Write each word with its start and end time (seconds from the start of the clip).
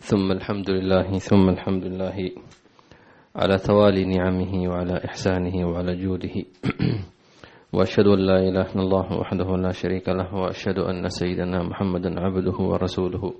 ثم 0.00 0.32
الحمد 0.32 0.70
لله 0.70 1.18
ثم 1.18 1.48
الحمد 1.48 1.84
لله 1.84 2.30
على 3.36 3.56
توالي 3.58 4.04
نعمه 4.04 4.68
وعلى 4.68 5.04
إحسانه 5.04 5.68
وعلى 5.68 5.96
جوده. 5.96 6.36
وأشهد 7.72 8.06
أن 8.06 8.18
لا 8.18 8.38
إله 8.48 8.66
إلا 8.72 8.82
الله 8.82 9.18
وحده 9.20 9.56
لا 9.56 9.72
شريك 9.72 10.08
له 10.08 10.34
وأشهد 10.34 10.78
أن 10.78 11.08
سيدنا 11.08 11.62
محمدا 11.62 12.20
عبده 12.20 12.56
ورسوله 12.58 13.34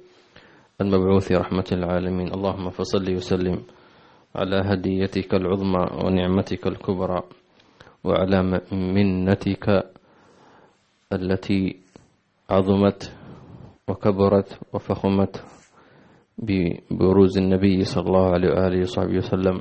المبعوث 0.81 1.33
رحمة 1.33 1.69
العالمين 1.73 2.29
اللهم 2.35 2.71
فصل 2.71 3.13
وسلم 3.13 3.63
على 4.37 4.63
هديتك 4.65 5.35
العظمى 5.35 6.05
ونعمتك 6.05 6.67
الكبرى 6.67 7.23
وعلى 8.05 8.61
منتك 8.73 9.67
التي 11.13 11.77
عظمت 12.51 13.13
وكبرت 13.89 14.59
وفخمت 14.73 15.60
ببروز 16.41 17.39
النبي 17.39 17.85
صلى 17.85 18.07
الله 18.07 18.31
عليه 18.31 18.49
وآله 18.49 18.81
وصحبه 18.81 19.17
وسلم. 19.17 19.61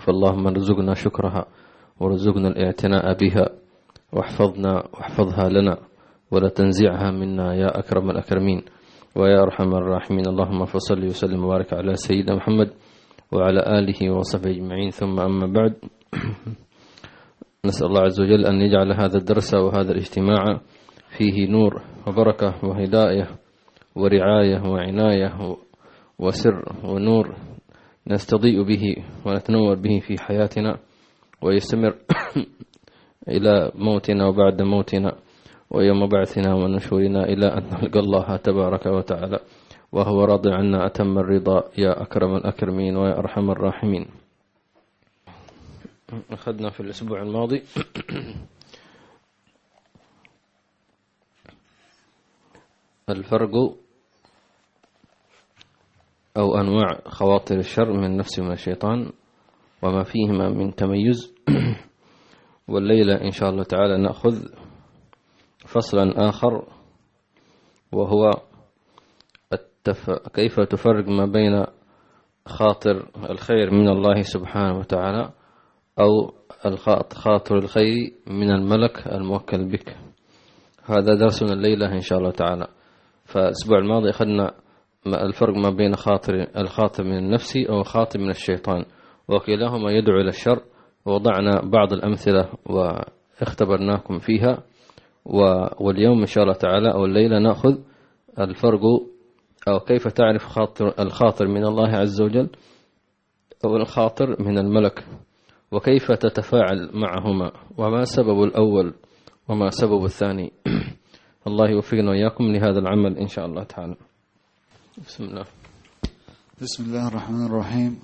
فاللهم 0.00 0.46
ارزقنا 0.46 0.94
شكرها 0.94 1.44
وارزقنا 2.00 2.48
الاعتناء 2.48 3.16
بها 3.18 3.48
واحفظنا 4.12 4.72
واحفظها 4.94 5.48
لنا 5.48 5.76
ولا 6.30 6.48
تنزعها 6.48 7.10
منا 7.10 7.54
يا 7.54 7.78
أكرم 7.78 8.10
الأكرمين 8.10 8.62
ويا 9.16 9.42
أرحم 9.42 9.74
الراحمين. 9.74 10.28
اللهم 10.28 10.64
فصل 10.64 11.04
وسلم 11.04 11.44
وبارك 11.44 11.72
على 11.72 11.94
سيدنا 11.94 12.36
محمد 12.36 12.70
وعلى 13.32 13.60
آله 13.78 14.10
وصحبه 14.10 14.50
أجمعين. 14.50 14.90
ثم 14.90 15.20
أما 15.20 15.46
بعد 15.46 15.74
نسأل 17.66 17.86
الله 17.86 18.00
عز 18.00 18.20
وجل 18.20 18.46
أن 18.46 18.60
يجعل 18.60 18.92
هذا 18.92 19.18
الدرس 19.18 19.54
وهذا 19.54 19.92
الاجتماع 19.92 20.60
فيه 21.18 21.48
نور 21.48 21.82
وبركة 22.06 22.54
وهداية 22.64 23.28
ورعاية 23.96 24.62
وعناية 24.68 25.56
وسر 26.22 26.72
ونور 26.84 27.36
نستضيء 28.06 28.62
به 28.62 28.96
ونتنور 29.26 29.74
به 29.74 30.00
في 30.06 30.18
حياتنا 30.22 30.78
ويستمر 31.42 31.94
إلى 33.34 33.72
موتنا 33.74 34.26
وبعد 34.26 34.62
موتنا 34.62 35.18
ويوم 35.70 36.06
بعثنا 36.06 36.54
ونشورنا 36.54 37.24
إلى 37.24 37.46
أن 37.46 37.62
نلقى 37.62 38.00
الله 38.00 38.36
تبارك 38.36 38.86
وتعالى 38.86 39.38
وهو 39.92 40.24
راضي 40.24 40.50
عنا. 40.52 40.86
أتم 40.86 41.18
الرضا 41.18 41.62
يا 41.78 42.02
أكرم 42.02 42.36
الأكرمين 42.36 42.96
ويا 42.96 43.18
أرحم 43.18 43.50
الراحمين. 43.50 44.06
أخذنا 46.30 46.70
في 46.70 46.80
الأسبوع 46.80 47.22
الماضي 47.22 47.62
الفرق 53.08 53.81
أو 56.36 56.60
أنواع 56.60 57.00
خواطر 57.06 57.56
الشر 57.56 57.92
من 57.92 58.04
النفس 58.04 58.38
ومن 58.38 58.52
الشيطان 58.52 59.12
وما 59.82 60.02
فيهما 60.02 60.48
من 60.48 60.74
تميز. 60.74 61.34
والليلة 62.68 63.14
إن 63.14 63.30
شاء 63.30 63.50
الله 63.50 63.62
تعالى 63.62 63.98
نأخذ 63.98 64.46
فصلا 65.66 66.28
آخر 66.28 66.68
وهو 67.92 68.30
التف... 69.52 70.10
كيف 70.10 70.60
تفرق 70.60 71.08
ما 71.08 71.26
بين 71.26 71.64
خاطر 72.46 73.10
الخير 73.30 73.70
من 73.70 73.88
الله 73.88 74.22
سبحانه 74.22 74.78
وتعالى 74.78 75.30
أو 76.00 76.34
خاطر 77.12 77.58
الخير 77.58 78.12
من 78.26 78.50
الملك 78.50 79.06
الموكل 79.06 79.68
بك. 79.68 79.96
هذا 80.84 81.14
درسنا 81.14 81.52
الليلة 81.52 81.92
إن 81.92 82.00
شاء 82.00 82.18
الله 82.18 82.30
تعالى. 82.30 82.66
فالأسبوع 83.24 83.78
الماضي 83.78 84.10
أخذنا 84.10 84.54
الفرق 85.06 85.56
ما 85.56 85.70
بين 85.70 85.94
خاطر 85.94 86.46
الخاطر 86.56 87.04
من 87.04 87.18
النفس 87.18 87.56
أو 87.56 87.80
الخاطر 87.80 88.18
من 88.18 88.30
الشيطان؟ 88.30 88.84
وكلاهما 89.28 89.90
يدعو 89.90 90.20
إلى 90.20 90.28
الشر 90.28 90.60
ووضعنا 91.06 91.60
بعض 91.64 91.92
الأمثلة 91.92 92.48
واختبرناكم 92.66 94.18
فيها 94.18 94.62
واليوم 95.80 96.20
إن 96.20 96.26
شاء 96.26 96.44
الله 96.44 96.54
تعالى 96.54 96.92
أو 96.92 97.04
الليلة 97.04 97.38
نأخذ 97.38 97.78
الفرق 98.40 98.80
أو 99.68 99.80
كيف 99.80 100.08
تعرف 100.08 100.44
خاطر 100.44 100.94
الخاطر 100.98 101.48
من 101.48 101.64
الله 101.64 101.88
عز 101.88 102.22
وجل 102.22 102.48
أو 103.64 103.76
الخاطر 103.76 104.42
من 104.42 104.58
الملك؟ 104.58 105.04
وكيف 105.72 106.12
تتفاعل 106.12 106.90
معهما؟ 106.94 107.52
وما 107.78 108.04
سبب 108.04 108.42
الأول 108.42 108.94
وما 109.48 109.70
سبب 109.70 110.04
الثاني؟ 110.04 110.52
الله 111.46 111.70
يوفقنا 111.70 112.10
وإياكم 112.10 112.44
لهذا 112.44 112.78
العمل 112.78 113.18
إن 113.18 113.26
شاء 113.26 113.46
الله 113.46 113.62
تعالى. 113.62 113.96
بسم 114.98 115.24
الله. 115.24 115.44
بسم 116.60 116.84
الله 116.84 117.08
الرحمن 117.08 117.46
الرحيم. 117.46 117.98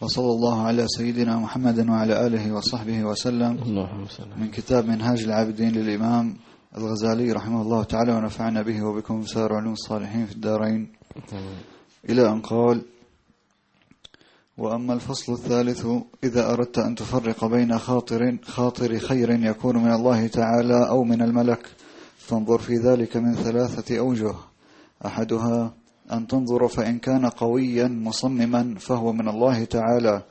وصلى 0.00 0.30
الله 0.30 0.62
على 0.62 0.86
سيدنا 0.88 1.38
محمد 1.38 1.88
وعلى 1.88 2.26
آله 2.26 2.52
وصحبه 2.52 3.04
وسلم. 3.04 3.58
اللهم 3.62 4.06
من 4.36 4.50
كتاب 4.50 4.84
منهاج 4.86 5.22
العابدين 5.22 5.72
للإمام 5.72 6.36
الغزالي 6.76 7.32
رحمه 7.32 7.62
الله 7.62 7.82
تعالى 7.84 8.12
ونفعنا 8.12 8.62
به 8.62 8.82
وبكم 8.82 9.26
سائر 9.26 9.52
علوم 9.54 9.72
الصالحين 9.72 10.26
في 10.26 10.32
الدارين. 10.32 10.92
إلى 12.08 12.28
أن 12.28 12.40
قال 12.40 12.82
وأما 14.58 14.94
الفصل 14.94 15.32
الثالث 15.32 15.86
إذا 16.24 16.52
أردت 16.52 16.78
أن 16.78 16.94
تفرق 16.94 17.44
بين 17.44 17.78
خاطر 17.78 18.38
خاطر 18.44 18.98
خير 18.98 19.30
يكون 19.30 19.76
من 19.76 19.92
الله 19.92 20.26
تعالى 20.26 20.88
أو 20.88 21.04
من 21.04 21.22
الملك 21.22 21.66
فانظر 22.18 22.58
في 22.58 22.74
ذلك 22.76 23.16
من 23.16 23.34
ثلاثة 23.34 23.98
أوجه. 23.98 24.34
أحدها 25.06 25.83
أن 26.12 26.26
تنظر 26.26 26.68
فإن 26.68 26.98
كان 26.98 27.26
قويا 27.26 27.88
مصمما 27.88 28.74
فهو 28.78 29.12
من 29.12 29.28
الله 29.28 29.64
تعالى 29.64 30.22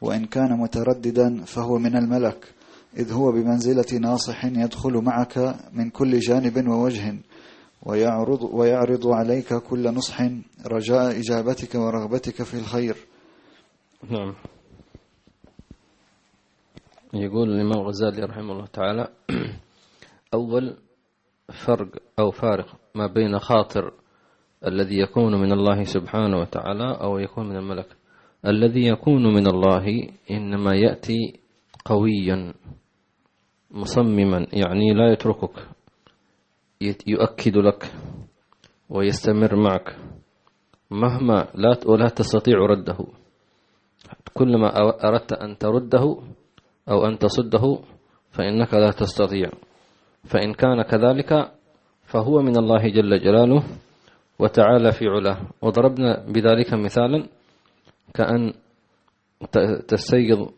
وإن 0.00 0.24
كان 0.24 0.60
مترددا 0.60 1.44
فهو 1.44 1.78
من 1.78 1.96
الملك 1.96 2.54
إذ 2.96 3.12
هو 3.12 3.32
بمنزلة 3.32 3.98
ناصح 4.00 4.44
يدخل 4.44 4.92
معك 4.92 5.56
من 5.72 5.90
كل 5.90 6.18
جانب 6.18 6.68
ووجه 6.68 7.14
ويعرض, 7.82 8.42
ويعرض 8.42 9.06
عليك 9.06 9.54
كل 9.54 9.94
نصح 9.94 10.22
رجاء 10.66 11.20
إجابتك 11.20 11.74
ورغبتك 11.74 12.42
في 12.42 12.54
الخير. 12.54 12.96
نعم. 14.10 14.34
يقول 17.14 17.48
الإمام 17.48 17.80
الغزالي 17.80 18.22
رحمه 18.22 18.52
الله 18.52 18.66
تعالى 18.66 19.08
أول 20.34 20.76
فرق 21.66 21.88
أو 22.18 22.30
فارق 22.30 22.66
ما 22.94 23.06
بين 23.06 23.38
خاطر 23.38 23.92
الذي 24.66 24.98
يكون 24.98 25.34
من 25.34 25.52
الله 25.52 25.84
سبحانه 25.84 26.40
وتعالى 26.40 26.98
أو 27.00 27.18
يكون 27.18 27.48
من 27.48 27.56
الملك. 27.56 27.86
الذي 28.46 28.86
يكون 28.86 29.34
من 29.34 29.46
الله 29.46 30.08
إنما 30.30 30.74
يأتي 30.74 31.40
قويا 31.84 32.54
مصمما 33.70 34.46
يعني 34.52 34.94
لا 34.94 35.12
يتركك 35.12 35.68
يؤكد 37.06 37.56
لك 37.56 37.92
ويستمر 38.90 39.56
معك 39.56 39.96
مهما 40.90 41.48
لا 41.54 41.78
ولا 41.86 42.08
تستطيع 42.08 42.58
رده. 42.58 42.98
كلما 44.34 44.68
أردت 45.04 45.32
أن 45.32 45.58
ترده 45.58 46.16
أو 46.88 47.06
أن 47.06 47.18
تصده 47.18 47.78
فإنك 48.30 48.74
لا 48.74 48.90
تستطيع. 48.90 49.50
فإن 50.24 50.52
كان 50.54 50.82
كذلك 50.82 51.52
فهو 52.04 52.42
من 52.42 52.56
الله 52.56 52.88
جل 52.88 53.20
جلاله. 53.20 53.62
وتعالى 54.38 54.92
في 54.92 55.06
علاه. 55.08 55.38
وضربنا 55.62 56.26
بذلك 56.26 56.74
مثالا 56.74 57.26
كأن 58.14 58.52
تستيقظ 59.88 60.48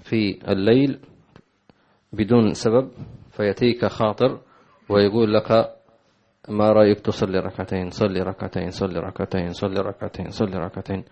في 0.00 0.38
الليل 0.48 0.98
بدون 2.12 2.52
سبب 2.52 2.90
فيأتيك 3.30 3.86
خاطر 3.86 4.40
ويقول 4.88 5.34
لك 5.34 5.76
ما 6.48 6.72
رأيك 6.72 7.00
تصلي 7.00 7.38
ركعتين 7.38 7.90
صلي 7.90 8.20
ركعتين 8.20 8.70
صلي 8.70 9.00
ركعتين 9.00 9.52
صلي 9.52 9.80
ركعتين 9.80 10.30
صلي 10.30 10.56
ركعتين. 10.56 11.04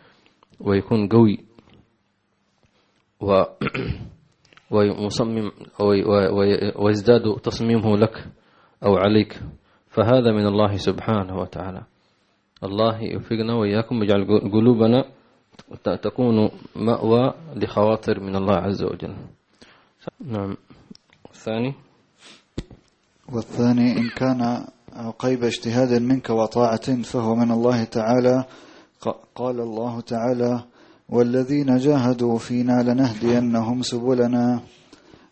ويكون 0.61 1.09
قوي. 1.09 1.39
و 3.21 3.43
ومصمم 4.75 5.51
ويزداد 6.77 7.41
تصميمه 7.43 7.97
لك 7.97 8.27
أو 8.85 8.97
عليك. 8.97 9.41
فهذا 9.89 10.33
من 10.33 10.47
الله 10.47 10.77
سبحانه 10.77 11.39
وتعالى. 11.39 11.83
الله 12.65 13.03
يوفقنا 13.03 13.55
وإياكم 13.55 14.01
ويجعل 14.01 14.25
قلوبنا 14.53 15.05
تكون 16.03 16.51
مأوى 16.77 17.35
لخواطر 17.57 18.21
من 18.21 18.37
الله 18.37 18.57
عز 18.57 18.83
وجل. 18.83 19.15
نعم. 20.21 20.57
الثاني. 21.31 21.75
والثاني 23.33 23.99
إن 23.99 24.09
كان 24.17 24.67
عقيب 24.93 25.45
اجتهاد 25.45 26.03
منك 26.03 26.31
وطاعة 26.31 27.03
فهو 27.03 27.35
من 27.35 27.51
الله 27.51 27.85
تعالى 27.85 28.45
قال 29.35 29.61
الله 29.61 30.01
تعالى 30.01 30.65
والذين 31.09 31.77
جاهدوا 31.77 32.39
فينا 32.39 32.83
لنهدينهم 32.83 33.83
سبلنا 33.83 34.61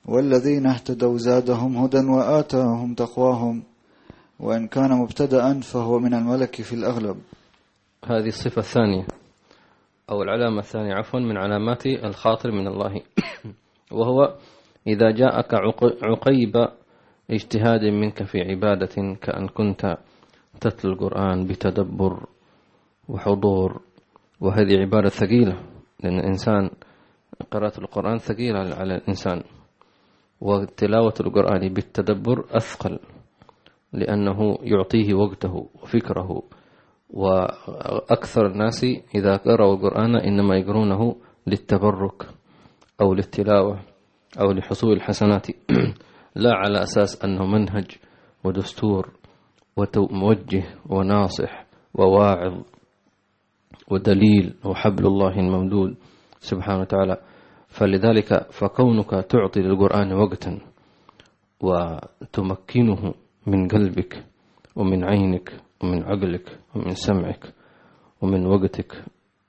والذين 0.06 0.66
اهتدوا 0.66 1.18
زادهم 1.18 1.76
هدى 1.76 1.98
وآتاهم 1.98 2.94
تقواهم 2.94 3.62
وإن 4.42 4.66
كان 4.66 4.90
مبتدأ 4.90 5.60
فهو 5.60 5.98
من 5.98 6.14
الملك 6.14 6.62
في 6.62 6.72
الأغلب. 6.72 7.16
هذه 8.04 8.28
الصفة 8.28 8.58
الثانية 8.58 9.06
أو 10.10 10.22
العلامة 10.22 10.58
الثانية 10.58 10.94
عفوا 10.94 11.20
من 11.20 11.36
علامات 11.36 11.86
الخاطر 11.86 12.50
من 12.50 12.66
الله. 12.66 13.00
وهو 13.98 14.34
إذا 14.86 15.10
جاءك 15.10 15.54
عقيب 16.02 16.68
اجتهاد 17.30 17.84
منك 17.84 18.22
في 18.22 18.40
عبادة 18.40 19.16
كأن 19.20 19.48
كنت 19.48 19.96
تتلو 20.60 20.92
القرآن 20.92 21.46
بتدبر 21.46 22.26
وحضور. 23.08 23.80
وهذه 24.40 24.80
عبارة 24.80 25.08
ثقيلة 25.08 25.62
لأن 26.00 26.18
الإنسان 26.18 26.70
قراءة 27.50 27.80
القرآن 27.80 28.18
ثقيلة 28.18 28.58
على 28.58 28.94
الإنسان. 28.94 29.42
وتلاوة 30.40 31.14
القرآن 31.20 31.68
بالتدبر 31.68 32.44
أثقل. 32.50 32.98
لأنه 33.92 34.58
يعطيه 34.62 35.14
وقته 35.14 35.68
وفكره. 35.82 36.42
وأكثر 37.10 38.46
الناس 38.46 38.84
إذا 39.14 39.36
قرأوا 39.36 39.74
القرآن 39.74 40.16
إنما 40.16 40.56
يقرونه 40.56 41.16
للتبرك 41.46 42.28
أو 43.00 43.14
للتلاوة 43.14 43.80
أو 44.40 44.52
لحصول 44.52 44.92
الحسنات. 44.92 45.46
لا 46.42 46.54
على 46.54 46.82
أساس 46.82 47.24
أنه 47.24 47.46
منهج 47.46 47.86
ودستور 48.44 49.10
وموجه 49.96 50.64
وناصح 50.88 51.66
وواعظ 51.94 52.62
ودليل 53.90 54.54
وحبل 54.64 55.06
الله 55.06 55.40
الممدود 55.40 55.96
سبحانه 56.40 56.80
وتعالى. 56.80 57.16
فلذلك 57.68 58.50
فكونك 58.50 59.10
تعطي 59.10 59.60
للقرآن 59.60 60.12
وقتا 60.12 60.60
وتمكنه 61.60 63.14
من 63.46 63.68
قلبك 63.68 64.24
ومن 64.76 65.04
عينك 65.04 65.52
ومن 65.82 66.02
عقلك 66.02 66.58
ومن 66.74 66.94
سمعك 66.94 67.54
ومن 68.22 68.46
وقتك 68.46 69.04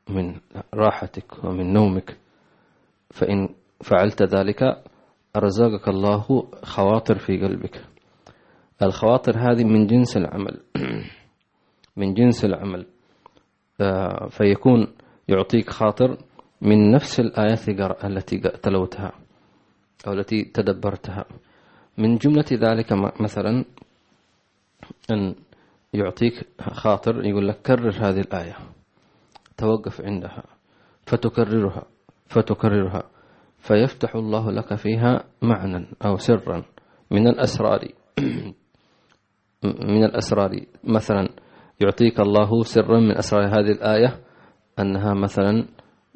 ومن 0.10 0.36
راحتك 0.74 1.44
ومن 1.44 1.74
نومك. 1.74 2.18
فإن 3.10 3.50
فعلت 3.82 4.24
ذلك 4.24 4.84
أرزقك 5.36 5.88
الله 5.88 6.48
خواطر 6.64 7.18
في 7.18 7.38
قلبك. 7.38 7.86
الخواطر 8.82 9.38
هذه 9.38 9.64
من 9.64 9.88
جنس 9.88 10.18
العمل. 10.18 10.60
من 11.98 12.14
جنس 12.14 12.46
العمل. 12.46 12.86
آه، 13.82 14.28
فيكون 14.28 14.88
يعطيك 15.28 15.70
خاطر 15.70 16.18
من 16.62 16.92
نفس 16.92 17.20
الآيات 17.20 17.70
التي 18.04 18.38
تلوتها 18.38 19.12
أو 20.08 20.14
التي 20.14 20.44
تدبرتها. 20.44 21.26
من 21.98 22.16
جملة 22.16 22.46
ذلك 22.52 22.94
مثلا 23.22 23.66
أن 25.12 25.36
يعطيك 25.94 26.48
خاطر 26.62 27.26
يقول 27.26 27.48
لك 27.48 27.62
كرر 27.62 27.92
هذه 28.02 28.20
الآية. 28.20 28.56
توقف 29.58 30.02
عندها. 30.02 30.44
فتكررها. 31.06 31.84
فتكررها. 32.28 33.04
فيفتح 33.58 34.16
الله 34.16 34.52
لك 34.52 34.76
فيها 34.76 35.24
معنى 35.42 35.88
أو 36.06 36.18
سرا 36.18 36.64
من 37.12 37.28
الأسرار. 37.28 37.88
من 39.64 40.04
الأسرار. 40.04 40.52
مثلا 40.84 41.30
يعطيك 41.82 42.20
الله 42.20 42.64
سرا 42.64 43.00
من 43.00 43.18
أسرار 43.18 43.48
هذه 43.48 43.72
الآية 43.72 44.20
أنها 44.80 45.14
مثلا 45.14 45.66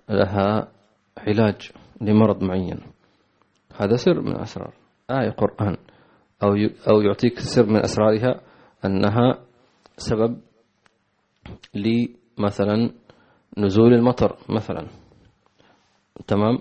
لها 0.09 0.71
علاج 1.17 1.71
لمرض 2.01 2.43
معين. 2.43 2.79
هذا 3.75 3.95
سر 3.95 4.21
من 4.21 4.39
أسرار 4.39 4.73
آية 5.11 5.29
قرآن. 5.29 5.77
أو 6.43 6.49
أو 6.89 7.01
يعطيك 7.01 7.39
سر 7.39 7.65
من 7.65 7.79
أسرارها 7.79 8.46
أنها 8.85 9.39
سبب 9.97 10.37
لمثلا 11.73 12.91
نزول 13.57 13.93
المطر 13.93 14.35
مثلا. 14.49 14.87
تمام؟ 16.27 16.59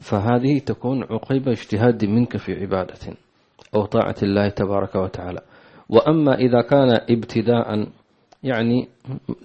فهذه 0.00 0.58
تكون 0.58 1.04
عقيبة 1.04 1.50
اجتهاد 1.52 2.04
منك 2.04 2.36
في 2.36 2.52
عبادة 2.52 3.16
أو 3.74 3.84
طاعة 3.84 4.16
الله 4.22 4.48
تبارك 4.48 4.94
وتعالى. 4.94 5.40
وأما 5.88 6.34
إذا 6.34 6.60
كان 6.60 7.00
ابتداء 7.10 7.88
يعني 8.42 8.88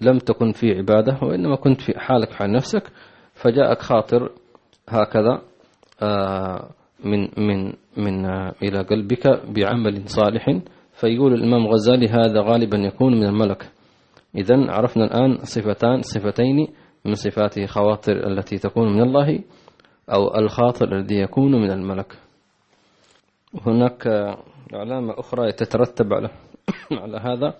لم 0.01 0.17
تكن 0.17 0.51
في 0.51 0.77
عبادة 0.77 1.19
وإنما 1.21 1.55
كنت 1.55 1.81
في 1.81 1.99
حالك 1.99 2.31
حال 2.31 2.51
نفسك 2.51 2.83
فجاءك 3.33 3.81
خاطر 3.81 4.31
هكذا 4.89 5.41
آه، 6.01 6.69
من 7.05 7.27
من 7.37 7.73
من 7.97 8.25
آه، 8.25 8.53
إلى 8.63 8.81
قلبك 8.81 9.27
بعمل 9.27 10.09
صالح 10.09 10.59
فيقول 11.01 11.33
الإمام 11.33 11.67
غزالي 11.67 12.07
هذا 12.07 12.41
غالبا 12.41 12.77
يكون 12.77 13.15
من 13.15 13.23
الملك. 13.23 13.71
إذا 14.35 14.71
عرفنا 14.71 15.05
الآن 15.05 15.37
صفتان 15.43 16.01
صفتين 16.01 16.67
من 17.05 17.15
صفات 17.15 17.65
خواطر 17.65 18.27
التي 18.27 18.57
تكون 18.57 18.93
من 18.93 19.01
الله 19.01 19.43
أو 20.13 20.35
الخاطر 20.35 20.95
الذي 20.95 21.15
يكون 21.15 21.51
من 21.51 21.71
الملك. 21.71 22.17
هناك 23.65 24.07
علامة 24.73 25.19
أخرى 25.19 25.51
تترتب 25.51 26.13
على 26.13 26.29
على 27.03 27.17
هذا 27.17 27.53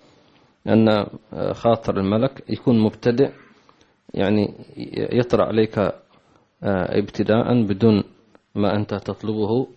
أن 0.67 1.05
خاطر 1.53 1.97
الملك 1.97 2.43
يكون 2.49 2.79
مبتدئ 2.79 3.31
يعني 4.13 4.53
يطرأ 5.11 5.45
عليك 5.45 5.77
آه، 5.79 6.99
ابتداء 6.99 7.63
بدون 7.63 8.03
ما 8.55 8.75
أنت 8.75 8.93
تطلبه 8.93 9.67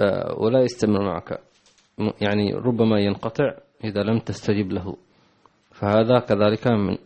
آه، 0.00 0.34
ولا 0.38 0.62
يستمر 0.62 1.04
معك. 1.04 1.40
يعني 1.98 2.54
ربما 2.54 3.00
ينقطع 3.00 3.54
إذا 3.84 4.02
لم 4.02 4.18
تستجب 4.18 4.72
له. 4.72 4.96
فهذا 5.72 6.18
كذلك 6.18 6.66
من 6.66 6.96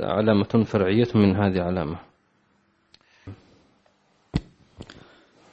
علامة 0.00 0.64
فرعية 0.64 1.08
من 1.14 1.36
هذه 1.36 1.60
علامة 1.62 1.98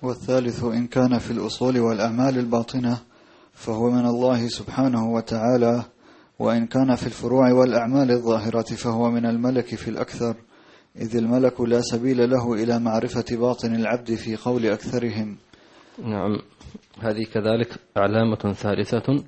والثالث 0.02 0.64
إن 0.64 0.88
كان 0.88 1.18
في 1.18 1.32
الأصول 1.32 1.80
والأعمال 1.80 2.38
الباطنة 2.38 2.98
فهو 3.54 3.90
من 3.90 4.06
الله 4.06 4.48
سبحانه 4.48 5.12
وتعالى. 5.14 5.84
وإن 6.40 6.68
كان 6.68 6.96
في 6.96 7.06
الفروع 7.08 7.52
والأعمال 7.52 8.12
الظاهرة 8.12 8.76
فهو 8.76 9.12
من 9.12 9.26
الملك 9.26 9.76
في 9.76 9.88
الأكثر. 9.88 10.36
إذ 10.96 11.16
الملك 11.16 11.62
لا 11.62 11.82
سبيل 11.82 12.30
له 12.30 12.54
إلى 12.54 12.80
معرفة 12.80 13.26
باطن 13.32 13.76
العبد 13.76 14.16
في 14.16 14.36
قول 14.36 14.66
أكثرهم. 14.66 15.38
نعم. 16.04 16.38
هذه 17.00 17.24
كذلك 17.34 17.68
علامة 17.98 18.36
ثالثة 18.36 19.24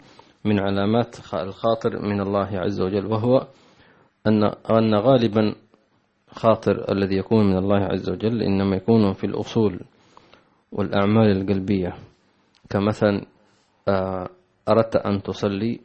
من 0.45 0.59
علامات 0.59 1.15
الخاطر 1.33 2.01
من 2.01 2.21
الله 2.21 2.59
عز 2.59 2.81
وجل 2.81 3.05
وهو 3.05 3.47
أن 4.27 4.43
أن 4.71 4.95
غالبا 4.95 5.55
خاطر 6.31 6.91
الذي 6.91 7.15
يكون 7.15 7.45
من 7.45 7.57
الله 7.57 7.79
عز 7.79 8.09
وجل 8.09 8.41
إنما 8.43 8.75
يكون 8.75 9.13
في 9.13 9.23
الأصول 9.23 9.79
والأعمال 10.71 11.41
القلبية. 11.41 11.93
كمثلا 12.69 13.25
آه، 13.87 14.29
أردت 14.69 14.95
أن 14.95 15.21
تصلي 15.21 15.79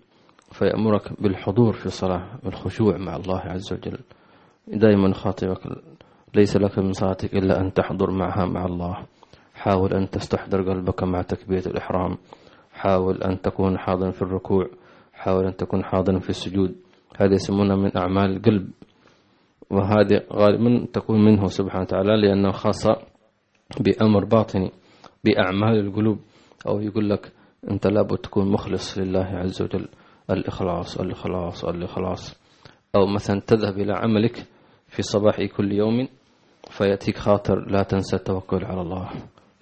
فيأمرك 0.52 1.22
بالحضور 1.22 1.72
في 1.72 1.86
الصلاة 1.86 2.38
والخشوع 2.44 2.96
مع 2.96 3.16
الله 3.16 3.40
عز 3.40 3.72
وجل. 3.72 3.98
دائما 4.68 5.14
خاطبك 5.14 5.60
ليس 6.34 6.56
لك 6.56 6.78
من 6.78 6.92
صلاتك 6.92 7.34
إلا 7.34 7.60
أن 7.60 7.72
تحضر 7.72 8.10
معها 8.10 8.44
مع 8.44 8.64
الله. 8.64 9.06
حاول 9.64 9.94
أن 9.94 10.10
تستحضر 10.10 10.62
قلبك 10.62 11.02
مع 11.02 11.22
تكبيرة 11.22 11.66
الإحرام. 11.66 12.16
حاول 12.72 13.22
أن 13.22 13.40
تكون 13.40 13.78
حاضرا 13.78 14.10
في 14.10 14.22
الركوع. 14.22 14.66
حاول 15.12 15.46
أن 15.46 15.56
تكون 15.56 15.84
حاضرا 15.84 16.18
في 16.18 16.30
السجود. 16.30 16.74
هذه 17.20 17.32
يسمونها 17.32 17.76
من 17.76 17.96
أعمال 17.96 18.36
القلب. 18.36 18.70
وهذه 19.70 20.20
غالبا 20.32 20.86
تكون 20.92 21.24
منه 21.24 21.46
سبحانه 21.46 21.82
وتعالى 21.82 22.16
لأنه 22.16 22.50
خاصة 22.50 22.96
بأمر 23.80 24.24
باطني 24.24 24.72
بأعمال 25.24 25.86
القلوب. 25.86 26.18
أو 26.68 26.80
يقول 26.80 27.10
لك 27.10 27.32
أنت 27.70 27.86
لابد 27.86 28.18
تكون 28.18 28.52
مخلص 28.52 28.98
لله 28.98 29.24
عز 29.24 29.62
وجل. 29.62 29.88
الإخلاص 30.30 31.00
الإخلاص 31.00 31.64
الإخلاص. 31.64 32.40
أو 32.96 33.06
مثلا 33.06 33.40
تذهب 33.40 33.78
إلى 33.78 33.92
عملك 33.92 34.46
في 34.88 35.02
صباح 35.02 35.42
كل 35.56 35.72
يوم 35.72 36.08
فيأتيك 36.70 37.18
خاطر 37.18 37.70
لا 37.70 37.82
تنسى 37.82 38.16
التوكل 38.16 38.64
على 38.64 38.80
الله. 38.80 39.10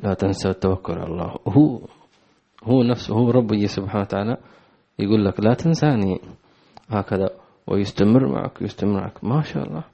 لا 0.03 0.15
تنسى 0.15 0.49
التوكل 0.49 0.93
على 0.93 1.07
الله. 1.07 1.37
هو 1.49 1.81
هو 2.65 2.83
نفسه 2.83 3.15
هو 3.15 3.31
ربي 3.31 3.67
سبحانه 3.67 4.01
وتعالى 4.01 4.37
يقول 4.99 5.25
لك 5.25 5.41
لا 5.41 5.55
تنساني 5.55 6.21
هكذا 6.89 7.31
ويستمر 7.67 8.29
معك 8.29 8.63
يستمر 8.63 8.93
معك. 8.93 9.25
ما 9.25 9.43
شاء 9.43 9.69
الله. 9.69 9.85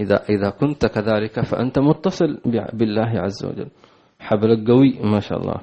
إذا 0.00 0.16
إذا 0.30 0.50
كنت 0.50 0.86
كذلك 0.86 1.40
فأنت 1.40 1.78
متصل 1.78 2.38
بالله 2.72 3.10
عز 3.20 3.44
وجل. 3.44 3.68
حبلك 4.20 4.70
قوي 4.70 4.98
ما 5.04 5.20
شاء 5.20 5.38
الله. 5.38 5.60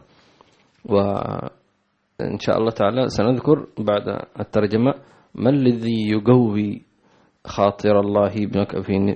وإن 0.85 2.39
شاء 2.39 2.57
الله 2.57 2.71
تعالى 2.71 3.07
سنذكر 3.07 3.67
بعد 3.79 4.21
الترجمة 4.39 4.93
ما 5.35 5.49
الذي 5.49 6.09
يقوي 6.11 6.81
خاطر 7.45 7.99
الله 7.99 8.33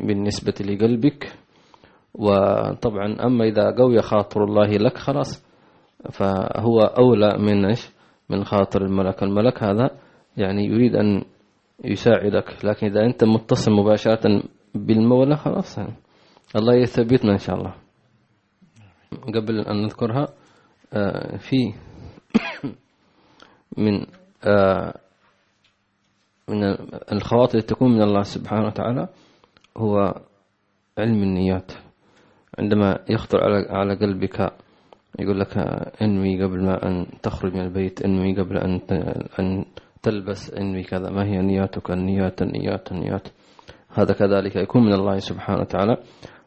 بالنسبة 0.07 0.53
لقلبك؟ 0.61 1.42
وطبعا 2.13 3.15
أما 3.25 3.45
إذا 3.45 3.71
قوي 3.71 4.01
خاطر 4.01 4.43
الله 4.43 4.67
لك 4.67 4.97
خلاص 4.97 5.45
فهو 6.11 6.79
أولى 6.79 7.37
من 7.37 7.65
إيش؟ 7.65 7.89
من 8.29 8.43
خاطر 8.43 8.81
الملك. 8.81 9.23
الملك 9.23 9.63
هذا 9.63 9.89
يعني 10.37 10.65
يريد 10.65 10.95
أن 10.95 11.23
يساعدك 11.83 12.65
لكن 12.65 12.87
إذا 12.87 13.05
أنت 13.05 13.23
متصل 13.23 13.71
مباشرة 13.71 14.43
بالمولى 14.75 15.35
خلاص 15.35 15.77
يعني. 15.77 15.93
الله 16.55 16.75
يثبتنا 16.75 17.31
إن 17.31 17.37
شاء 17.37 17.55
الله. 17.55 17.73
قبل 19.35 19.59
أن 19.59 19.83
نذكرها 19.83 20.27
آه، 20.93 21.37
في 21.37 21.73
من 23.77 24.05
آه، 24.43 24.93
من 26.47 26.63
الخواطر 27.11 27.57
التي 27.57 27.75
تكون 27.75 27.91
من 27.91 28.01
الله 28.01 28.21
سبحانه 28.21 28.65
وتعالى 28.67 29.07
هو 29.77 30.21
علم 30.97 31.23
النيات. 31.23 31.71
عندما 32.59 32.99
يخطر 33.09 33.43
على 33.43 33.67
على 33.69 33.95
قلبك 33.95 34.53
يقول 35.19 35.39
لك 35.39 35.57
انوي 36.01 36.43
قبل 36.43 36.63
ما 36.63 36.87
أن 36.87 37.05
تخرج 37.21 37.53
من 37.53 37.61
البيت 37.61 38.01
انوي 38.01 38.35
قبل 38.35 38.57
أن 38.57 38.79
أن 39.39 39.65
تلبس 40.03 40.53
انوي 40.53 40.83
كذا 40.83 41.09
ما 41.09 41.25
هي 41.25 41.41
نياتك؟ 41.41 41.91
النيات 41.91 42.41
النيات 42.41 42.91
النيات. 42.91 43.27
هذا 43.89 44.13
كذلك 44.13 44.55
يكون 44.55 44.85
من 44.85 44.93
الله 44.93 45.17
سبحانه 45.17 45.59
وتعالى 45.59 45.97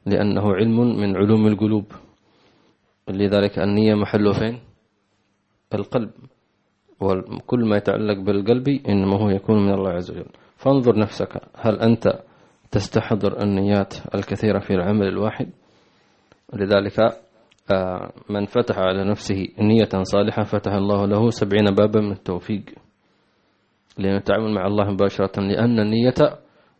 لأنه 0.07 0.55
علم 0.55 0.99
من 1.01 1.17
علوم 1.17 1.47
القلوب. 1.47 1.85
لذلك 3.09 3.59
النية 3.59 3.95
محله 3.95 4.33
فين؟ 4.33 4.59
القلب. 5.75 6.11
وكل 7.01 7.65
ما 7.65 7.77
يتعلق 7.77 8.19
بالقلب 8.21 8.69
إنما 8.69 9.17
هو 9.17 9.29
يكون 9.31 9.67
من 9.67 9.75
الله 9.75 9.91
عز 9.91 10.11
وجل. 10.11 10.31
فانظر 10.57 10.99
نفسك 10.99 11.41
هل 11.55 11.81
أنت 11.81 12.21
تستحضر 12.71 13.43
النيات 13.43 13.95
الكثيرة 14.15 14.59
في 14.59 14.75
العمل 14.75 15.07
الواحد؟ 15.09 15.51
لذلك 16.55 17.01
آه، 17.73 18.13
من 18.31 18.47
فتح 18.47 18.79
على 18.79 19.11
نفسه 19.11 19.49
نية 19.59 19.89
صالحة 20.03 20.43
فتح 20.43 20.73
الله 20.73 21.07
له 21.07 21.31
سبعين 21.31 21.65
بابا 21.65 22.01
من 22.01 22.13
التوفيق. 22.13 22.63
لأن 23.99 24.17
التعامل 24.17 24.55
مع 24.55 24.67
الله 24.67 24.91
مباشرة 24.91 25.41
لأن 25.41 25.81
النية 25.81 26.15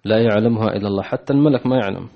لا 0.05 0.19
يعلمها 0.23 0.67
إلا 0.67 0.89
الله 0.89 1.03
حتى 1.03 1.33
الملك 1.33 1.67
ما 1.67 1.77
يعلم. 1.77 2.09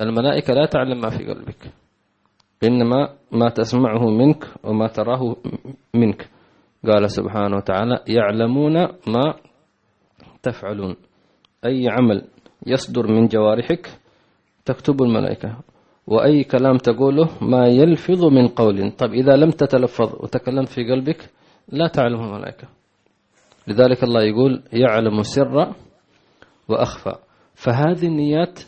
الملائكة 0.00 0.54
لا 0.54 0.66
تعلم 0.66 1.00
ما 1.00 1.08
في 1.08 1.24
قلبك. 1.24 1.72
إنما 2.64 3.14
ما 3.32 3.48
تسمعه 3.48 4.10
منك 4.10 4.44
وما 4.64 4.86
تراه 4.86 5.36
منك. 5.94 6.28
قال 6.86 7.10
سبحانه 7.10 7.56
وتعالى 7.56 8.00
يعلمون 8.08 8.74
ما 9.06 9.34
تفعلون. 10.42 10.96
أي 11.64 11.88
عمل 11.88 12.28
يصدر 12.66 13.06
من 13.06 13.26
جوارحك 13.26 13.88
تكتب 14.64 15.02
الملائكة. 15.02 15.56
وأي 16.06 16.44
كلام 16.44 16.76
تقوله 16.76 17.28
ما 17.40 17.66
يلفظ 17.66 18.24
من 18.24 18.48
قول. 18.48 18.90
طب 18.90 19.12
إذا 19.12 19.36
لم 19.36 19.50
تتلفظ 19.50 20.14
وتكلمت 20.24 20.68
في 20.68 20.90
قلبك 20.90 21.30
لا 21.68 21.86
تعلم 21.86 22.20
الملائكة. 22.20 22.68
لذلك 23.68 24.02
الله 24.02 24.22
يقول 24.22 24.62
يعلم 24.72 25.22
سر 25.22 25.74
وأخفى. 26.68 27.14
فهذه 27.54 28.06
النيات 28.06 28.60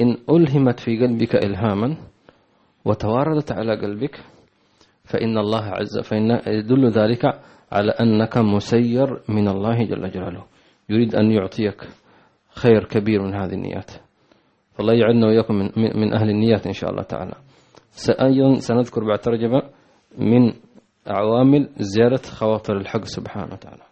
إن 0.00 0.16
ألهمت 0.30 0.80
في 0.80 1.06
قلبك 1.06 1.34
إلهاما 1.34 1.96
وتواردت 2.84 3.52
على 3.52 3.80
قلبك 3.80 4.20
فإن 5.04 5.38
الله 5.38 5.64
عز 5.64 5.98
فإن 5.98 6.40
يدل 6.46 6.88
ذلك 6.88 7.24
على 7.72 7.90
أنك 7.90 8.36
مسير 8.36 9.20
من 9.28 9.48
الله 9.48 9.84
جل 9.84 10.10
جلاله. 10.10 10.44
يريد 10.88 11.14
أن 11.14 11.30
يعطيك 11.30 11.88
خير 12.54 12.84
كبير 12.84 13.22
من 13.22 13.34
هذه 13.34 13.52
النيات. 13.52 13.90
فالله 14.80 14.94
يعدنا 14.94 15.26
وإياكم 15.26 15.54
من, 15.54 15.70
من 15.76 16.14
أهل 16.14 16.30
النيات 16.30 16.66
إن 16.66 16.72
شاء 16.72 16.90
الله 16.90 17.02
تعالى. 17.02 17.34
أيضا 18.10 18.54
سنذكر 18.54 19.04
بعد 19.04 19.18
ترجمة 19.18 19.62
من 20.18 20.52
عوامل 21.06 21.68
زيادة 21.76 22.22
خواطر 22.22 22.76
الحق 22.76 23.04
سبحانه 23.04 23.52
وتعالى. 23.52 23.82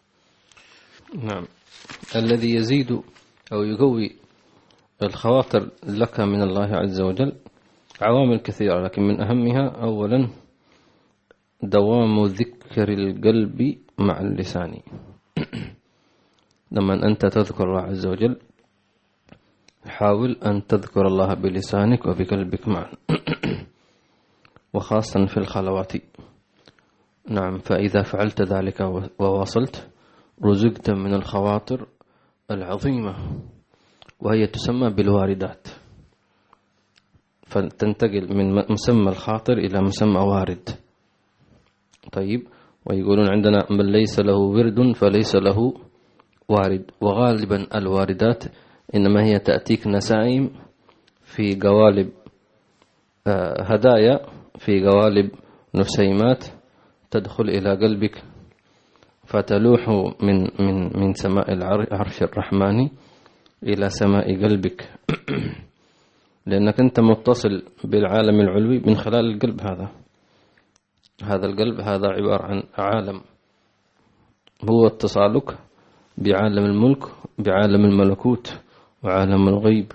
نعم. 1.15 1.45
الذي 2.17 2.55
يزيد 2.55 2.93
أو 3.53 3.63
يقوي 3.63 4.17
الخواطر 5.03 5.71
لك 5.89 6.21
من 6.21 6.43
الله 6.43 6.77
عز 6.77 7.01
وجل 7.01 7.33
عوامل 8.03 8.41
كثيرة 8.41 8.85
لكن 8.85 9.03
من 9.03 9.21
أهمها 9.21 9.69
أولا 9.69 10.29
دوام 11.63 12.25
ذكر 12.25 12.89
القلب 12.93 13.79
مع 13.99 14.21
اللسان. 14.21 14.81
لما 16.73 17.07
أنت 17.07 17.27
تذكر 17.27 17.65
الله 17.65 17.83
عز 17.83 18.07
وجل 18.07 18.37
حاول 19.89 20.37
أن 20.47 20.67
تذكر 20.67 21.07
الله 21.07 21.35
بلسانك 21.35 22.07
وبقلبك 22.07 22.69
معا. 22.69 22.93
وخاصة 24.75 25.27
في 25.27 25.37
الخلوات. 25.37 25.93
نعم 27.31 27.59
فإذا 27.59 28.03
فعلت 28.03 28.43
ذلك 28.43 28.81
وواصلت 29.19 29.91
رزقت 30.45 30.91
من 30.91 31.15
الخواطر 31.15 31.87
العظيمة 32.51 33.15
وهي 34.21 34.47
تسمى 34.47 34.91
بالواردات. 34.91 35.69
فتنتقل 37.47 38.37
من 38.37 38.55
مسمى 38.71 39.09
الخاطر 39.09 39.53
إلى 39.53 39.81
مسمى 39.81 40.21
وارد. 40.21 40.69
طيب 42.13 42.47
ويقولون 42.87 43.31
عندنا 43.31 43.67
من 43.71 43.93
ليس 43.93 44.21
له 44.21 44.37
ورد 44.37 44.93
فليس 44.93 45.37
له 45.37 45.75
وارد. 46.49 46.91
وغالبا 47.01 47.79
الواردات 47.79 48.45
إنما 48.95 49.25
هي 49.25 49.39
تأتيك 49.39 49.87
نسائم 49.87 50.51
في 51.23 51.61
قوالب 51.61 52.11
آه، 53.27 53.63
هدايا 53.63 54.21
في 54.59 54.87
قوالب 54.87 55.31
نسيمات 55.75 56.45
تدخل 57.11 57.45
إلى 57.45 57.71
قلبك. 57.71 58.23
فتلوح 59.25 59.89
من 60.23 60.49
من 60.61 60.99
من 61.01 61.13
سماء 61.13 61.53
العرش 61.53 62.23
الرحمن 62.23 62.89
إلى 63.63 63.91
سماء 63.91 64.45
قلبك. 64.45 64.91
لأنك 66.47 66.81
أنت 66.81 67.01
متصل 67.01 67.63
بالعالم 67.85 68.41
العلوي 68.41 68.79
من 68.79 68.95
خلال 68.95 69.35
القلب 69.35 69.61
هذا. 69.61 69.89
هذا 71.25 71.47
القلب 71.47 71.81
هذا 71.81 72.09
عبارة 72.09 72.43
عن 72.43 72.63
عالم. 72.79 73.21
هو 74.71 74.87
اتصالك 74.87 75.59
بعالم 76.19 76.65
الملك 76.65 77.05
بعالم 77.39 77.85
الملكوت. 77.85 78.68
وعالم 79.05 79.49
الغيب 79.49 79.93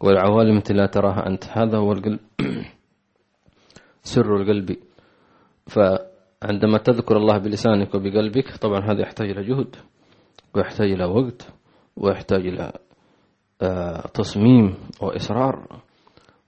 والعوالم 0.00 0.56
التي 0.56 0.74
لا 0.74 0.86
تراها 0.86 1.26
أنت. 1.26 1.44
هذا 1.44 1.78
هو 1.78 1.92
القلب 1.92 2.20
سر 4.02 4.36
القلب. 4.36 4.76
فعندما 5.66 6.78
تذكر 6.78 7.16
الله 7.16 7.38
بلسانك 7.38 7.94
وبقلبك 7.94 8.56
طبعا 8.56 8.80
هذا 8.80 9.02
يحتاج 9.02 9.30
إلى 9.30 9.42
جهد 9.42 9.76
ويحتاج 10.54 10.90
إلى 10.90 11.04
وقت 11.04 11.48
ويحتاج 11.96 12.46
إلى 12.46 12.72
آه، 13.62 14.06
تصميم 14.06 14.74
وإصرار 15.00 15.82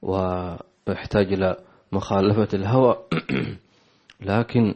ويحتاج 0.03 1.33
إلى 1.33 1.57
مخالفة 1.93 2.49
الهوى. 2.55 2.97
لكن 4.31 4.75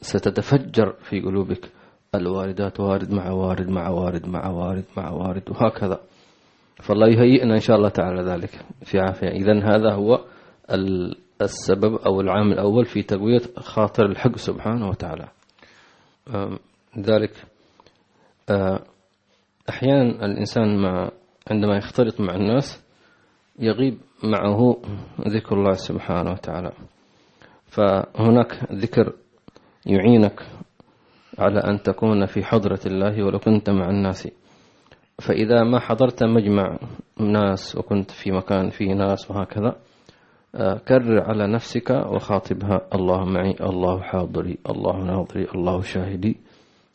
ستتفجر 0.00 0.92
في 0.92 1.20
قلوبك. 1.20 1.75
الواردات 2.16 2.80
وارد 2.80 3.12
مع 3.12 3.30
وارد 3.30 3.68
مع 3.68 3.88
وارد 3.88 4.28
مع 4.28 4.50
وارد 4.50 4.84
مع 4.96 5.10
وارد 5.10 5.50
وهكذا. 5.50 6.00
فالله 6.76 7.08
يهيئنا 7.08 7.54
إن 7.54 7.60
شاء 7.60 7.76
الله 7.76 7.88
تعالى 7.88 8.22
ذلك. 8.22 8.50
في 8.84 8.98
عافية. 8.98 9.28
إذا 9.28 9.64
هذا 9.64 9.92
هو 9.92 10.24
السبب 11.42 11.94
أو 11.94 12.20
العامل 12.20 12.52
الأول 12.52 12.84
في 12.84 13.02
تقوية 13.02 13.40
خاطر 13.56 14.06
الحق 14.06 14.36
سبحانه 14.36 14.88
وتعالى. 14.88 15.28
ذلك 16.98 17.44
آه، 18.50 18.80
أحيانا 19.68 20.24
الإنسان 20.26 20.82
مع 20.82 21.10
عندما 21.50 21.76
يختلط 21.76 22.20
مع 22.20 22.34
الناس 22.34 22.84
يغيب 23.58 23.98
معه 24.24 24.76
ذكر 25.28 25.56
الله 25.56 25.72
سبحانه 25.72 26.30
وتعالى. 26.30 26.72
فهناك 27.66 28.72
ذكر 28.72 29.12
يعينك 29.86 30.42
على 31.38 31.60
أن 31.60 31.82
تكون 31.82 32.26
في 32.26 32.44
حضرة 32.44 32.80
الله 32.86 33.24
ولو 33.24 33.38
كنت 33.38 33.70
مع 33.70 33.90
الناس. 33.90 34.28
فإذا 35.18 35.64
ما 35.64 35.78
حضرت 35.80 36.24
مجمع 36.24 36.78
ناس 37.20 37.76
وكنت 37.76 38.10
في 38.10 38.30
مكان 38.30 38.70
فيه 38.70 38.94
ناس 38.94 39.30
وهكذا 39.30 39.76
آه، 40.54 40.74
كرر 40.88 41.20
على 41.20 41.46
نفسك 41.46 41.90
وخاطبها. 41.90 42.80
الله 42.94 43.24
معي 43.24 43.56
الله 43.60 44.00
حاضري 44.00 44.58
الله 44.70 44.96
ناظري 45.04 45.46
الله 45.54 45.80
شاهدي 45.80 46.36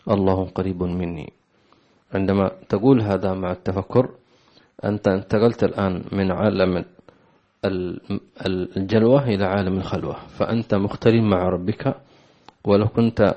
الله 0.10 0.46
قريب 0.46 0.84
مني. 0.84 1.34
عندما 2.14 2.52
تقول 2.70 3.02
هذا 3.02 3.34
مع 3.34 3.52
التفكر 3.52 4.10
أنت 4.86 5.08
انتقلت 5.08 5.64
الآن 5.64 6.04
من 6.12 6.32
عالم 6.32 6.86
الجلوة 8.78 9.24
إلى 9.28 9.46
عالم 9.46 9.78
الخلوة. 9.78 10.14
فأنت 10.14 10.76
مختلف 10.76 11.24
مع 11.24 11.50
ربك 11.50 11.96
ولو 12.66 12.88
كنت 12.88 13.36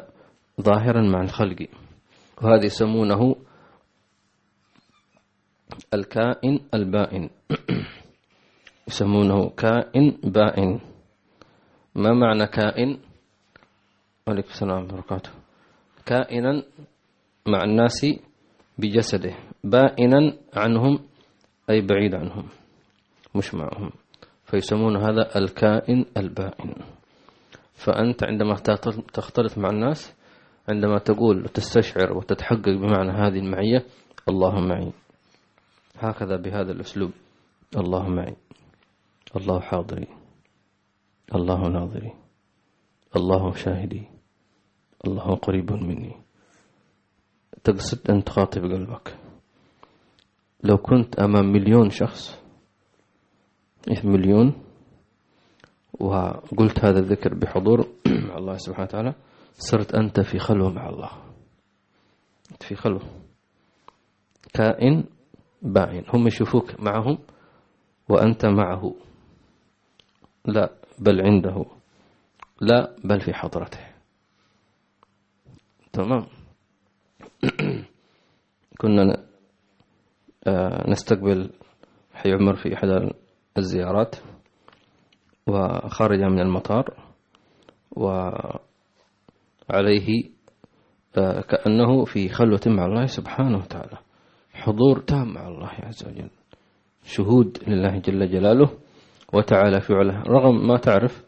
ظاهرا 0.60 1.02
مع 1.02 1.20
الخلق. 1.22 1.66
وهذا 2.42 2.64
يسمونه 2.64 3.36
الكائن 5.94 6.60
البائن. 6.74 7.30
يسمونه 8.88 9.50
كائن 9.50 10.18
بائن. 10.24 10.80
ما 11.94 12.12
معنى 12.12 12.46
كائن؟ 12.46 12.98
وعليكم 14.26 14.48
السلام 14.48 14.84
وبركاته. 14.84 15.30
كائنا 16.06 16.62
مع 17.46 17.64
الناس 17.64 18.06
بجسده. 18.78 19.34
بائنا 19.64 20.36
عنهم 20.56 20.98
أي 21.70 21.80
بعيد 21.80 22.14
عنهم 22.14 22.48
مش 23.34 23.54
معهم. 23.54 23.90
فيسمون 24.44 24.96
هذا 24.96 25.38
الكائن 25.38 26.04
البائن. 26.16 26.74
فأنت 27.74 28.24
عندما 28.24 28.54
تختلط 29.12 29.58
مع 29.58 29.70
الناس 29.70 30.14
عندما 30.68 30.98
تقول 30.98 31.44
وتستشعر 31.44 32.16
وتتحقق 32.16 32.68
بمعنى 32.68 33.12
هذه 33.12 33.38
المعية 33.38 33.86
الله 34.28 34.60
معي 34.60 34.92
هكذا 35.98 36.36
بهذا 36.36 36.72
الأسلوب 36.72 37.10
الله 37.76 38.08
معي 38.08 38.36
الله 39.36 39.60
حاضري. 39.60 40.06
الله 41.34 41.60
ناظري. 41.68 42.12
الله 43.16 43.52
شاهدي. 43.52 44.02
الله 45.06 45.34
قريب 45.34 45.72
مني. 45.72 46.14
تقصد 47.64 48.10
أن 48.10 48.24
تخاطب 48.24 48.62
قلبك. 48.62 49.18
لو 50.64 50.76
كنت 50.76 51.18
أمام 51.18 51.52
مليون 51.52 51.90
شخص 51.90 52.42
مليون 54.04 54.62
وقلت 56.00 56.84
هذا 56.84 56.98
الذكر 56.98 57.34
بحضور 57.34 57.86
الله 58.38 58.56
سبحانه 58.56 58.88
وتعالى 58.88 59.14
صرت 59.58 59.94
أنت 59.94 60.20
في 60.20 60.38
خلوة 60.38 60.70
مع 60.70 60.88
الله. 60.88 61.10
في 62.60 62.74
خلوة. 62.74 63.02
كائن 64.54 65.04
باين 65.62 66.04
هم 66.08 66.26
يشوفوك 66.26 66.80
معهم 66.80 67.18
وأنت 68.08 68.46
معه. 68.46 68.94
لا 70.44 70.72
بل 70.98 71.20
عنده. 71.20 71.64
لا 72.60 72.96
بل 73.04 73.20
في 73.20 73.34
حضرته. 73.34 73.78
تمام. 75.92 76.26
كنا 78.80 79.24
آه، 80.46 80.90
نستقبل 80.90 81.50
حي 82.14 82.32
عمر 82.32 82.56
في 82.56 82.74
إحدى 82.74 83.10
الزيارات 83.58 84.16
وخرج 85.46 86.20
من 86.20 86.40
المطار 86.40 87.04
وعليه 87.90 88.63
آه، 91.18 91.40
كأنه 91.40 92.04
في 92.04 92.28
خلوة 92.28 92.60
مع 92.66 92.86
الله 92.86 93.06
سبحانه 93.06 93.58
وتعالى. 93.58 93.98
حضور 94.52 94.98
تام 94.98 95.34
مع 95.34 95.48
الله 95.48 95.70
عز 95.82 96.04
وجل. 96.06 96.30
شهود 97.04 97.58
لله 97.68 97.98
جل 97.98 98.30
جلاله 98.30 98.70
وتعالى 99.32 99.80
فعله 99.80 100.22
رغم 100.22 100.66
ما 100.66 100.76
تعرف 100.76 101.24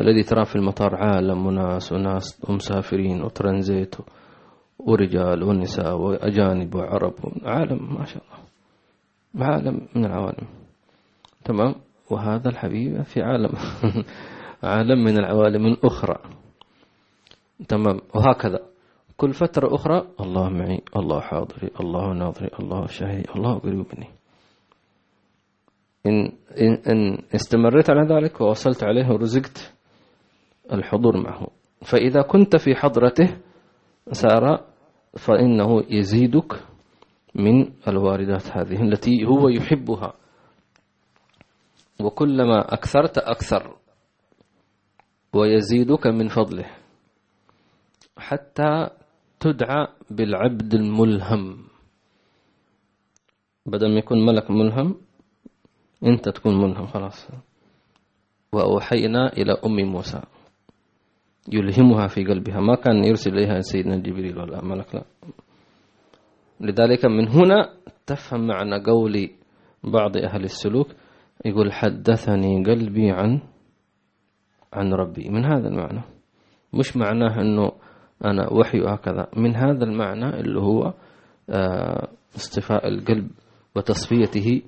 الذي 0.00 0.22
تراه 0.22 0.44
في 0.44 0.56
المطار 0.56 0.94
عالم 0.94 1.46
وناس 1.46 1.92
وناس 1.92 2.44
ومسافرين 2.48 3.22
وترانزيت 3.22 3.94
ورجال 4.78 5.42
ونساء 5.42 5.96
وأجانب 5.96 6.74
وعرب. 6.74 7.14
عالم 7.44 7.94
ما 7.98 8.04
شاء 8.04 8.22
الله. 8.22 9.46
عالم 9.46 9.88
من 9.94 10.04
العوالم. 10.04 10.46
تمام؟ 11.44 11.74
وهذا 12.10 12.48
الحبيب 12.48 13.02
في 13.02 13.22
عالم. 13.22 13.50
عالم 14.62 15.04
من 15.04 15.18
العوالم 15.18 15.66
الأخرى. 15.66 16.16
تمام. 17.68 18.00
وهكذا. 18.14 18.60
كل 19.16 19.32
فترة 19.32 19.74
أخرى 19.74 20.08
الله 20.20 20.48
معي 20.48 20.82
الله 20.96 21.20
حاضري 21.20 21.70
الله 21.80 22.12
ناظري 22.12 22.50
الله 22.60 22.86
شاهدي 22.86 23.30
الله 23.36 23.58
قريب 23.58 23.86
مني 23.94 24.08
إن, 26.06 26.32
إن, 26.60 26.72
إن 26.72 27.18
استمريت 27.34 27.90
على 27.90 28.14
ذلك 28.14 28.40
ووصلت 28.40 28.84
عليه 28.84 29.08
ورزقت 29.08 29.72
الحضور 30.72 31.16
معه. 31.16 31.48
فإذا 31.82 32.22
كنت 32.22 32.56
في 32.56 32.74
حضرته 32.74 33.36
سار 34.12 34.64
فإنه 35.18 35.84
يزيدك 35.90 36.52
من 37.34 37.72
الواردات 37.88 38.56
هذه 38.56 38.82
التي 38.82 39.24
هو 39.26 39.48
يحبها. 39.48 40.14
وكلما 42.00 42.74
أكثرت 42.74 43.18
أكثر. 43.18 43.76
ويزيدك 45.32 46.06
من 46.06 46.28
فضله. 46.28 46.83
حتى 48.16 48.88
تدعى 49.40 49.86
بالعبد 50.10 50.74
الملهم. 50.74 51.64
بدل 53.66 53.88
ما 53.92 53.98
يكون 53.98 54.26
ملك 54.26 54.50
ملهم 54.50 54.96
أنت 56.04 56.28
تكون 56.28 56.54
ملهم 56.54 56.86
خلاص. 56.86 57.28
وأوحينا 58.52 59.32
إلى 59.32 59.52
أم 59.66 59.76
موسى. 59.76 60.20
يلهمها 61.52 62.06
في 62.06 62.24
قلبها. 62.24 62.60
ما 62.60 62.74
كان 62.74 63.04
يرسل 63.04 63.30
إليها 63.30 63.60
سيدنا 63.60 63.96
جبريل 63.96 64.38
ولا 64.38 64.64
ملك 64.64 64.94
لا. 64.94 65.04
لذلك 66.60 67.04
من 67.04 67.28
هنا 67.28 67.74
تفهم 68.06 68.46
معنى 68.46 68.84
قول 68.84 69.30
بعض 69.84 70.16
أهل 70.16 70.44
السلوك. 70.44 70.88
يقول 71.44 71.72
حدثني 71.72 72.64
قلبي 72.64 73.10
عن 73.10 73.40
عن 74.72 74.92
ربي. 74.92 75.28
من 75.28 75.44
هذا 75.44 75.68
المعنى؟ 75.68 76.02
مش 76.72 76.96
معناه 76.96 77.40
أنه 77.40 77.72
أنا 78.24 78.52
وحي 78.52 78.80
هكذا 78.80 79.26
من 79.36 79.56
هذا 79.56 79.84
المعنى 79.84 80.40
اللي 80.40 80.60
هو 80.60 80.92
آه، 81.50 82.08
اصطفاء 82.36 82.88
القلب 82.88 83.30
وتصفيته 83.76 84.62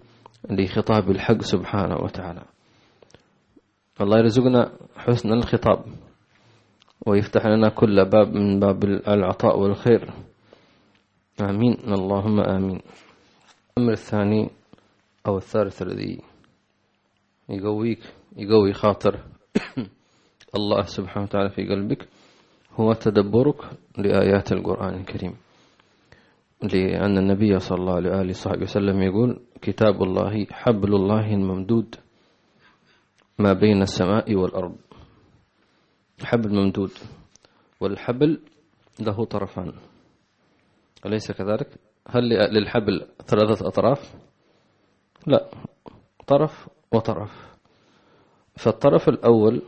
لخطاب 0.50 1.10
الحق 1.10 1.40
سبحانه 1.40 1.96
وتعالى. 1.96 2.42
الله 4.00 4.18
يرزقنا 4.18 4.72
حسن 4.96 5.32
الخطاب 5.32 5.84
ويفتح 7.06 7.46
لنا 7.46 7.68
كل 7.68 8.04
باب 8.04 8.34
من 8.34 8.60
باب 8.60 8.84
العطاء 8.84 9.58
والخير. 9.58 10.10
آمين. 11.40 11.76
اللهم 11.88 12.40
آمين. 12.40 12.80
الأمر 13.78 13.92
الثاني 13.92 14.50
أو 15.26 15.36
الثالث 15.36 15.82
الذي 15.82 16.20
يقويك 17.48 18.00
يقوي 18.36 18.72
خاطر 18.72 19.24
الله 20.56 20.82
سبحانه 20.82 21.24
وتعالى 21.24 21.50
في 21.50 21.68
قلبك 21.68 22.08
هو 22.76 22.92
تدبرك 22.92 23.60
لآيات 23.98 24.52
القرآن 24.52 24.94
الكريم. 24.94 25.36
لأن 26.62 27.18
النبي 27.18 27.58
صلى 27.58 27.78
الله 27.78 27.94
عليه 27.94 28.10
وآله 28.10 28.28
وصحبه 28.30 28.62
وسلم 28.62 29.02
يقول 29.02 29.40
كتاب 29.62 30.02
الله 30.02 30.46
حبل 30.50 30.94
الله 30.94 31.34
الممدود 31.34 31.94
ما 33.38 33.52
بين 33.52 33.82
السماء 33.82 34.34
والأرض. 34.34 34.76
حبل 36.24 36.54
ممدود 36.54 36.90
والحبل 37.80 38.40
له 39.00 39.24
طرفان. 39.24 39.72
أليس 41.06 41.32
كذلك؟ 41.32 41.68
هل 42.08 42.22
للحبل 42.28 43.06
ثلاثة 43.26 43.68
أطراف؟ 43.68 44.14
لا 45.26 45.50
طرف 46.26 46.68
وطرف. 46.92 47.56
فالطرف 48.56 49.08
الأول 49.08 49.62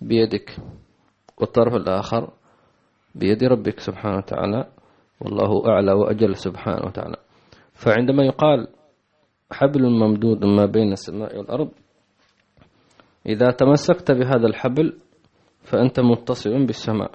بيدك. 0.00 0.56
والطرف 1.40 1.74
الآخر 1.74 2.30
بيد 3.14 3.44
ربك 3.44 3.80
سبحانه 3.80 4.16
وتعالى 4.16 4.68
والله 5.20 5.68
أعلى 5.68 5.92
وأجل 5.92 6.36
سبحانه 6.36 6.86
وتعالى. 6.86 7.16
فعندما 7.74 8.24
يقال 8.24 8.68
حبل 9.52 9.90
ممدود 9.90 10.44
ما 10.44 10.66
بين 10.66 10.92
السماء 10.92 11.38
والأرض 11.38 11.70
إذا 13.26 13.50
تمسكت 13.50 14.10
بهذا 14.12 14.46
الحبل 14.46 14.98
فأنت 15.62 16.00
متصل 16.00 16.66
بالسماء. 16.66 17.10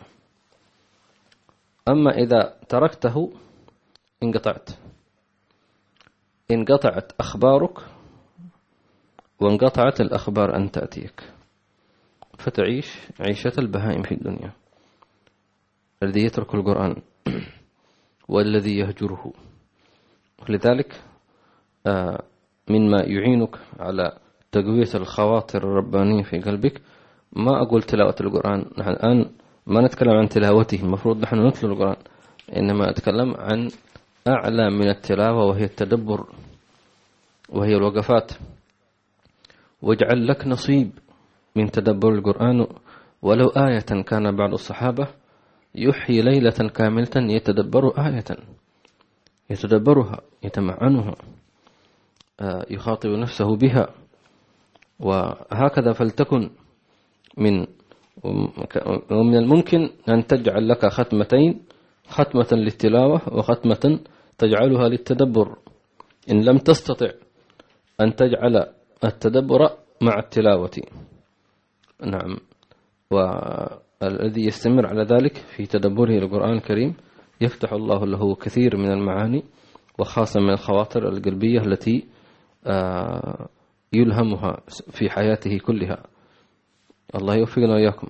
أما 1.89 2.11
إذا 2.11 2.57
تركته 2.69 3.33
انقطعت. 4.23 4.69
انقطعت 6.51 7.11
أخبارك 7.19 7.79
وانقطعت 9.39 10.01
الأخبار 10.01 10.55
أن 10.55 10.71
تأتيك. 10.71 11.40
فتعيش 12.37 12.97
عيشة 13.19 13.53
البهائم 13.57 14.01
في 14.01 14.11
الدنيا. 14.11 14.51
الذي 16.03 16.25
يترك 16.25 16.55
القرآن 16.55 16.95
والذي 18.33 18.77
يهجره. 18.77 19.33
لذلك 20.49 21.01
آه، 21.87 22.23
مما 22.69 22.97
يعينك 23.03 23.55
على 23.79 24.17
تقوية 24.51 24.89
الخواطر 24.95 25.63
الربانية 25.63 26.23
في 26.23 26.39
قلبك 26.39 26.81
ما 27.33 27.61
أقول 27.61 27.83
تلاوة 27.83 28.15
القرآن. 28.21 28.65
نحن 28.77 28.89
الآن 28.89 29.29
ما 29.67 29.81
نتكلم 29.81 30.11
عن 30.11 30.29
تلاوته 30.29 30.83
المفروض 30.83 31.21
نحن 31.21 31.47
نتلو 31.47 31.73
القرآن 31.73 31.95
إنما 32.57 32.89
أتكلم 32.89 33.35
عن 33.37 33.69
أعلى 34.27 34.69
من 34.69 34.89
التلاوة 34.89 35.45
وهي 35.45 35.63
التدبر 35.63 36.25
وهي 37.49 37.75
الوقفات. 37.75 38.31
واجعل 39.81 40.27
لك 40.27 40.47
نصيب. 40.47 40.91
من 41.55 41.71
تدبر 41.71 42.13
القرآن 42.13 42.67
ولو 43.21 43.47
آية 43.47 44.03
كان 44.03 44.35
بعض 44.35 44.53
الصحابة 44.53 45.07
يحيي 45.75 46.21
ليلة 46.21 46.69
كاملة 46.75 47.15
يتدبر 47.15 48.07
آية 48.07 48.23
يتدبرها 49.49 50.21
يتمعنها 50.43 51.15
آه، 52.41 52.65
يخاطب 52.69 53.09
نفسه 53.09 53.55
بها. 53.55 53.87
وهكذا 54.99 55.93
فلتكن 55.93 56.49
من 57.37 57.67
ومن 59.11 59.37
الممكن 59.37 59.89
أن 60.09 60.27
تجعل 60.27 60.69
لك 60.69 60.85
ختمتين 60.85 61.61
ختمة 62.07 62.47
للتلاوة 62.51 63.21
وختمة 63.33 63.99
تجعلها 64.37 64.89
للتدبر. 64.89 65.57
إن 66.31 66.43
لم 66.43 66.57
تستطع 66.57 67.09
أن 68.01 68.15
تجعل 68.15 68.65
التدبر 69.03 69.69
مع 70.01 70.19
التلاوة. 70.19 70.81
نعم. 72.05 72.37
والذي 73.11 74.45
يستمر 74.45 74.87
على 74.87 75.03
ذلك 75.03 75.35
في 75.35 75.65
تدبره 75.65 76.17
القرآن 76.17 76.53
الكريم 76.53 76.93
يفتح 77.41 77.73
الله 77.73 78.05
له 78.05 78.35
كثير 78.35 78.77
من 78.77 78.91
المعاني 78.91 79.43
وخاصة 79.99 80.39
من 80.39 80.49
الخواطر 80.49 81.09
القلبية 81.09 81.59
التي 81.59 82.07
آه، 82.65 83.47
يلهمها 83.93 84.57
في 84.67 85.09
حياته 85.09 85.57
كلها. 85.57 86.03
الله 87.15 87.35
يوفقنا 87.35 87.73
وإياكم. 87.73 88.07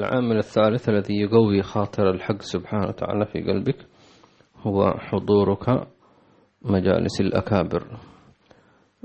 العامل 0.00 0.36
الثالث 0.36 0.88
الذي 0.88 1.20
يقوي 1.20 1.62
خاطر 1.62 2.10
الحق 2.10 2.42
سبحانه 2.42 2.86
وتعالى 2.86 3.26
في 3.26 3.42
قلبك 3.42 3.76
هو 4.56 4.94
حضورك 4.98 5.88
مجالس 6.62 7.20
الأكابر 7.20 7.98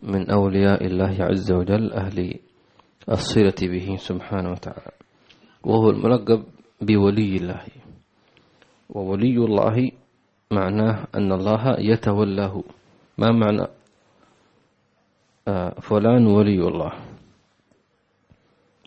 من 0.03 0.29
أولياء 0.29 0.85
الله 0.85 1.17
عز 1.19 1.51
وجل 1.51 1.93
أهل 1.93 2.39
الصلة 3.09 3.59
به 3.61 3.95
سبحانه 3.95 4.51
وتعالى. 4.51 4.91
وهو 5.63 5.89
الملقب 5.89 6.43
بولي 6.81 7.37
الله. 7.37 7.63
وولي 8.89 9.37
الله 9.37 9.91
معناه 10.51 11.07
أن 11.15 11.31
الله 11.31 11.63
يتولاه. 11.79 12.63
ما 13.17 13.31
معنى؟ 13.31 13.67
آه، 15.47 15.79
فلان 15.79 16.27
ولي 16.27 16.59
الله. 16.67 16.93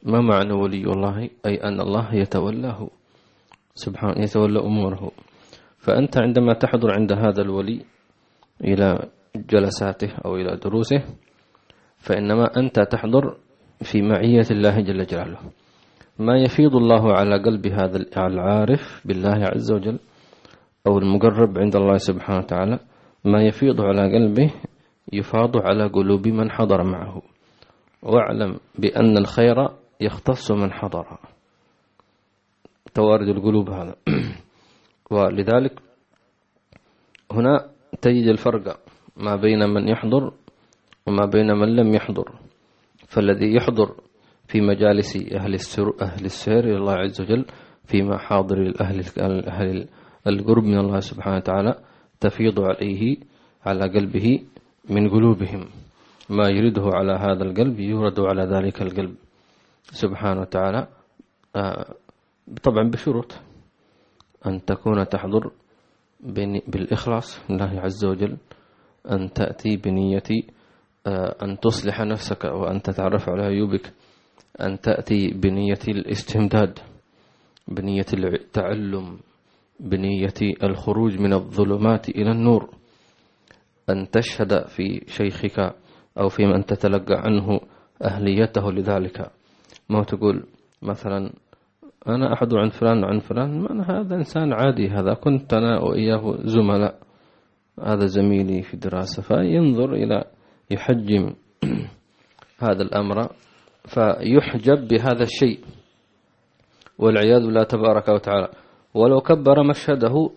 ما 0.05 0.21
معنى 0.21 0.53
ولي 0.53 0.85
الله؟ 0.85 1.31
أي 1.47 1.55
أن 1.65 1.81
الله 1.81 2.15
يتولاه. 2.15 2.81
سبحانه 3.75 4.21
يتولى 4.21 4.61
أموره. 4.61 5.13
فأنت 5.79 6.21
عندما 6.21 6.53
تحضر 6.53 6.93
عند 6.93 7.13
هذا 7.13 7.43
الولي 7.43 7.81
إلى 8.65 9.09
جلساته 9.37 10.13
أو 10.25 10.37
إلى 10.37 10.57
دروسه 10.57 11.03
فإنما 11.99 12.57
أنت 12.57 12.81
تحضر 12.81 13.37
في 13.83 14.03
معية 14.03 14.47
الله 14.51 14.81
جل 14.81 15.07
جلاله. 15.07 15.39
ما 16.19 16.39
يفيض 16.39 16.77
الله 16.77 17.13
على 17.13 17.43
قلب 17.43 17.67
هذا 17.67 17.97
العارف 18.17 19.03
بالله 19.05 19.45
عز 19.45 19.73
وجل 19.73 19.99
أو 20.87 20.99
المقرب 20.99 21.59
عند 21.59 21.77
الله 21.77 21.97
سبحانه 21.97 22.39
وتعالى 22.39 22.79
ما 23.25 23.43
يفيض 23.43 23.81
على 23.81 24.03
قلبه 24.15 24.51
يفاض 25.13 25.57
على 25.57 25.87
قلوب 25.87 26.29
من 26.29 26.51
حضر 26.51 26.83
معه. 26.83 27.23
واعلم 28.03 28.59
بأن 28.79 29.19
الخير 29.19 29.69
يختص 30.01 30.51
من 30.51 30.73
حضر. 30.73 31.19
توارد 32.95 33.29
القلوب 33.29 33.71
هذا. 33.71 33.95
ولذلك 35.11 35.81
هنا 37.33 37.71
تجد 38.03 38.29
الفرق 38.29 38.81
ما 39.17 39.37
بين 39.37 39.69
من 39.69 39.89
يحضر 39.89 40.33
وما 41.07 41.27
بين 41.27 41.47
من 41.47 41.77
لم 41.77 41.95
يحضر. 41.95 42.50
فالذي 43.11 43.55
يحضر 43.55 43.95
في 44.49 44.61
مجالس 44.61 45.17
أهل 45.17 45.55
السر 45.55 45.95
أهل 46.03 46.25
السير 46.25 46.65
إلى 46.65 46.77
الله 46.77 46.93
عز 46.93 47.21
وجل 47.21 47.45
في 47.85 48.03
محاضر 48.03 48.59
الأهل 48.59 49.05
أهل 49.49 49.89
القرب 50.27 50.65
من 50.65 50.79
الله 50.79 51.01
سبحانه 51.01 51.37
وتعالى 51.37 51.75
تفيض 52.21 52.61
عليه 52.61 53.17
على 53.67 53.81
قلبه 53.81 54.43
من 54.91 55.09
قلوبهم. 55.09 55.69
ما 56.31 56.49
يريده 56.49 56.83
على 56.85 57.13
هذا 57.13 57.43
القلب 57.45 57.81
يورد 57.81 58.21
على 58.21 58.43
ذلك 58.43 58.83
القلب 58.83 59.15
سبحانه 59.83 60.41
وتعالى. 60.41 60.89
آه، 61.57 61.95
طبعا 62.63 62.91
بشروط. 62.91 63.39
أن 64.47 64.65
تكون 64.65 65.09
تحضر 65.09 65.51
بالإخلاص 66.69 67.51
لله 67.51 67.81
عز 67.81 68.05
وجل 68.05 68.37
أن 69.11 69.33
تأتي 69.33 69.77
بنية 69.77 70.23
أن 71.43 71.61
تصلح 71.61 72.01
نفسك 72.01 72.45
وأن 72.45 72.83
تتعرف 72.83 73.29
على 73.29 73.43
عيوبك 73.43 73.93
أن 74.61 74.81
تأتي 74.81 75.31
بنية 75.31 75.79
الاستمداد 75.89 76.79
بنية 77.69 78.07
التعلم 78.15 79.19
بنية 79.81 80.35
الخروج 80.63 81.21
من 81.21 81.33
الظلمات 81.33 82.09
إلى 82.09 82.31
النور. 82.31 82.71
أن 83.91 84.11
تشهد 84.11 84.67
في 84.67 85.05
شيخك 85.07 85.75
أو 86.19 86.29
في 86.29 86.47
من 86.47 86.65
تتلقى 86.65 87.15
عنه 87.15 87.61
أهليته 88.03 88.73
لذلك. 88.73 89.31
ما 89.89 90.03
تقول؟ 90.03 90.45
مثلا 90.83 91.33
أنا 92.09 92.33
أحد 92.33 92.55
عن 92.55 92.69
فلان 92.69 93.05
عن 93.05 93.19
فلان 93.19 93.61
من 93.61 93.81
هذا 93.81 94.15
إنسان 94.15 94.53
عادي 94.53 94.89
هذا 94.89 95.15
كنت 95.15 95.55
أنا 95.55 95.81
وإياه 95.81 96.37
زملاء. 96.45 96.99
هذا 97.83 98.07
زميلي 98.07 98.63
في 98.63 98.75
الدراسة 98.75 99.23
فينظر 99.23 99.93
إلى 99.93 100.25
يحجم 100.71 101.35
هذا 102.65 102.83
الأمر 102.83 103.29
فيحجب 103.85 104.89
بهذا 104.89 105.23
الشيء. 105.23 105.61
والعياذ 106.99 107.41
بالله 107.41 107.63
تبارك 107.63 108.09
وتعالى. 108.09 108.49
ولو 108.95 109.21
كبر 109.21 109.63
مشهده 109.63 110.31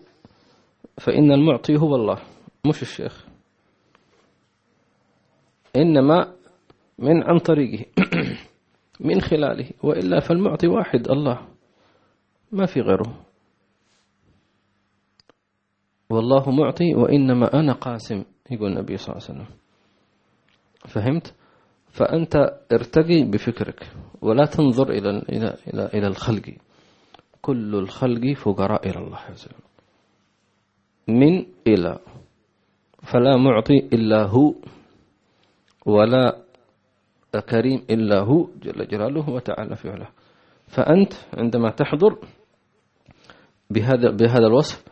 فإن 0.98 1.32
المعطي 1.32 1.76
هو 1.76 1.94
الله 1.94 2.18
مش 2.66 2.82
الشيخ. 2.82 3.26
إنما 5.76 6.32
من 6.98 7.22
عن 7.22 7.38
طريقه 7.38 7.84
من 9.00 9.20
خلاله. 9.20 9.70
وإلا 9.82 10.20
فالمعطي 10.20 10.66
واحد 10.68 11.10
الله. 11.10 11.40
ما 12.52 12.66
في 12.66 12.80
غيره. 12.80 13.24
والله 16.10 16.50
معطي 16.50 16.94
وإنما 16.94 17.60
أنا 17.60 17.72
قاسم 17.72 18.24
يقول 18.50 18.72
النبي 18.72 18.96
صلى 18.96 19.16
الله 19.16 19.24
عليه 19.28 19.40
وسلم. 19.40 19.63
فهمت؟ 20.88 21.34
فأنت 21.90 22.36
ارتقي 22.72 23.22
بفكرك 23.24 23.86
ولا 24.22 24.44
تنظر 24.44 24.90
إلى 24.90 25.10
إلى 25.10 25.56
إلى 25.68 25.90
إلى 25.94 26.06
الخلق. 26.06 26.54
كل 27.42 27.74
الخلق 27.74 28.32
فقراء 28.32 28.88
إلى 28.88 28.98
الله 28.98 29.18
عز 29.18 29.46
وجل. 29.46 29.64
من 31.18 31.46
إلى. 31.66 31.98
فلا 33.02 33.36
معطي 33.36 33.78
إلا 33.92 34.22
هو 34.22 34.54
ولا 35.86 36.36
كريم 37.50 37.82
إلا 37.90 38.20
هو 38.20 38.48
جل 38.62 38.88
جلاله 38.88 39.30
وتعالى 39.30 39.76
في 39.76 39.90
علاه. 39.90 40.08
فأنت 40.68 41.12
عندما 41.34 41.70
تحضر 41.70 42.18
بهذا 43.70 44.10
بهذا 44.10 44.46
الوصف 44.46 44.84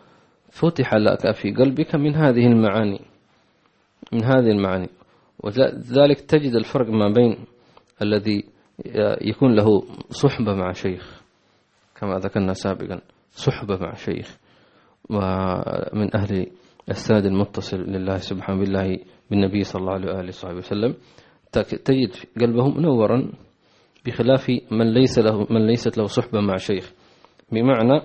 فتح 0.51 0.95
لك 0.95 1.31
في 1.31 1.55
قلبك 1.55 1.95
من 1.95 2.15
هذه 2.15 2.47
المعاني 2.47 3.01
من 4.13 4.25
هذه 4.25 4.51
المعاني. 4.51 4.89
وذلك 5.41 6.21
تجد 6.21 6.55
الفرق 6.55 6.91
ما 6.91 7.09
بين 7.09 7.37
الذي 8.03 8.45
يكون 9.21 9.55
له 9.55 9.83
صحبة 10.11 10.55
مع 10.55 10.73
شيخ 10.73 11.23
كما 11.97 12.19
ذكرنا 12.19 12.53
سابقا 12.53 13.01
صحبة 13.31 13.77
مع 13.77 13.95
شيخ 13.95 14.39
ومن 15.11 16.17
أهل 16.17 16.47
الساد 16.91 17.27
المتصل 17.27 17.77
لله 17.77 18.17
سبحانه 18.17 18.61
بالله 18.61 18.99
بالنبي 19.31 19.65
صلى 19.65 19.81
الله 19.81 19.93
عليه 19.93 20.07
وآله 20.07 20.29
وصحبه 20.29 20.57
وسلم 20.57 20.95
تجد 21.85 22.13
قلبه 22.41 22.69
منورا 22.69 23.33
بخلاف 24.07 24.51
من 24.71 24.95
ليس 24.95 25.19
له 25.19 25.47
من 25.51 25.67
ليست 25.67 25.99
له 25.99 26.07
صحبة 26.07 26.41
مع 26.41 26.57
شيخ. 26.57 26.93
بمعنى 27.53 28.03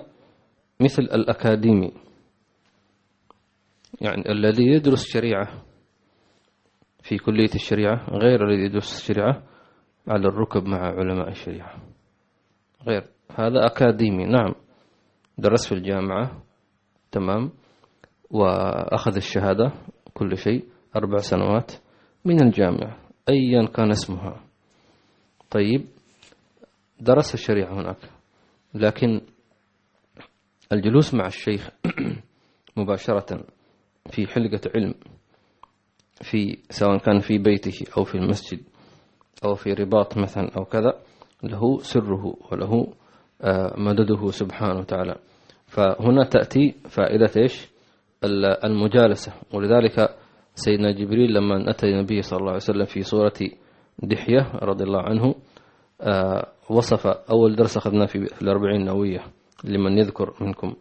مثل 0.80 1.02
الأكاديمي 1.02 1.92
يعني 4.00 4.32
الذي 4.32 4.66
يدرس 4.66 5.04
شريعة 5.06 5.62
في 7.08 7.18
كلية 7.18 7.54
الشريعة 7.54 8.10
غير 8.10 8.48
الذي 8.48 8.62
يدرس 8.62 8.98
الشريعة 8.98 9.42
على 10.08 10.28
الركب 10.28 10.64
مع 10.64 10.78
علماء 10.78 11.28
الشريعة. 11.28 11.82
غير 12.86 13.04
هذا 13.38 13.66
أكاديمي. 13.66 14.24
نعم 14.24 14.54
درس 15.38 15.68
في 15.68 15.74
الجامعة 15.74 16.42
تمام 17.12 17.50
وأخذ 18.30 19.16
الشهادة 19.16 19.72
كل 20.14 20.36
شيء 20.36 20.64
أربع 20.96 21.16
سنوات 21.16 21.72
من 22.24 22.42
الجامعة 22.42 22.96
أيا 23.28 23.66
كان 23.66 23.90
اسمها. 23.90 24.44
طيب 25.50 25.86
درس 27.00 27.34
الشريعة 27.34 27.72
هناك 27.80 28.10
لكن 28.74 29.20
الجلوس 30.72 31.14
مع 31.14 31.26
الشيخ 31.26 31.70
مباشرة 32.76 33.44
في 34.10 34.26
حلقة 34.26 34.60
علم 34.74 34.94
في 36.22 36.58
سواء 36.70 36.98
كان 36.98 37.18
في 37.18 37.38
بيته 37.38 37.86
أو 37.96 38.04
في 38.04 38.14
المسجد 38.14 38.60
أو 39.44 39.54
في 39.54 39.72
رباط 39.72 40.18
مثلا 40.18 40.50
أو 40.56 40.64
كذا 40.64 40.92
له 41.42 41.78
سره 41.78 42.34
وله 42.52 42.92
آه، 43.42 43.74
مدده 43.76 44.30
سبحانه 44.30 44.78
وتعالى. 44.78 45.16
فهنا 45.66 46.24
تأتي 46.24 46.74
فائدة 46.88 47.30
إيش؟ 47.36 47.68
المجالسة. 48.64 49.32
ولذلك 49.54 50.16
سيدنا 50.54 50.92
جبريل 50.92 51.34
لما 51.34 51.70
أتى 51.70 51.86
النبي 51.86 52.22
صلى 52.22 52.36
الله 52.36 52.48
عليه 52.48 52.56
وسلم 52.56 52.84
في 52.84 53.02
صورة 53.02 53.32
دحية 54.02 54.50
رضي 54.54 54.84
الله 54.84 55.02
عنه 55.02 55.34
آه، 56.00 56.46
وصف 56.70 57.06
أول 57.06 57.56
درس 57.56 57.76
أخذنا 57.76 58.06
في 58.06 58.42
الأربعين 58.42 58.80
النووية 58.80 59.20
لمن 59.64 59.98
يذكر 59.98 60.34
منكم. 60.40 60.74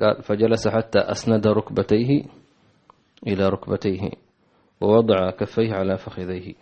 قال 0.00 0.22
فجلس 0.22 0.68
حتى 0.68 0.98
أسند 0.98 1.46
ركبتيه 1.46 2.24
إلى 3.26 3.48
ركبتيه 3.48 4.10
ووضع 4.80 5.30
كفيه 5.30 5.72
على 5.72 5.96
فخذيه. 5.96 6.54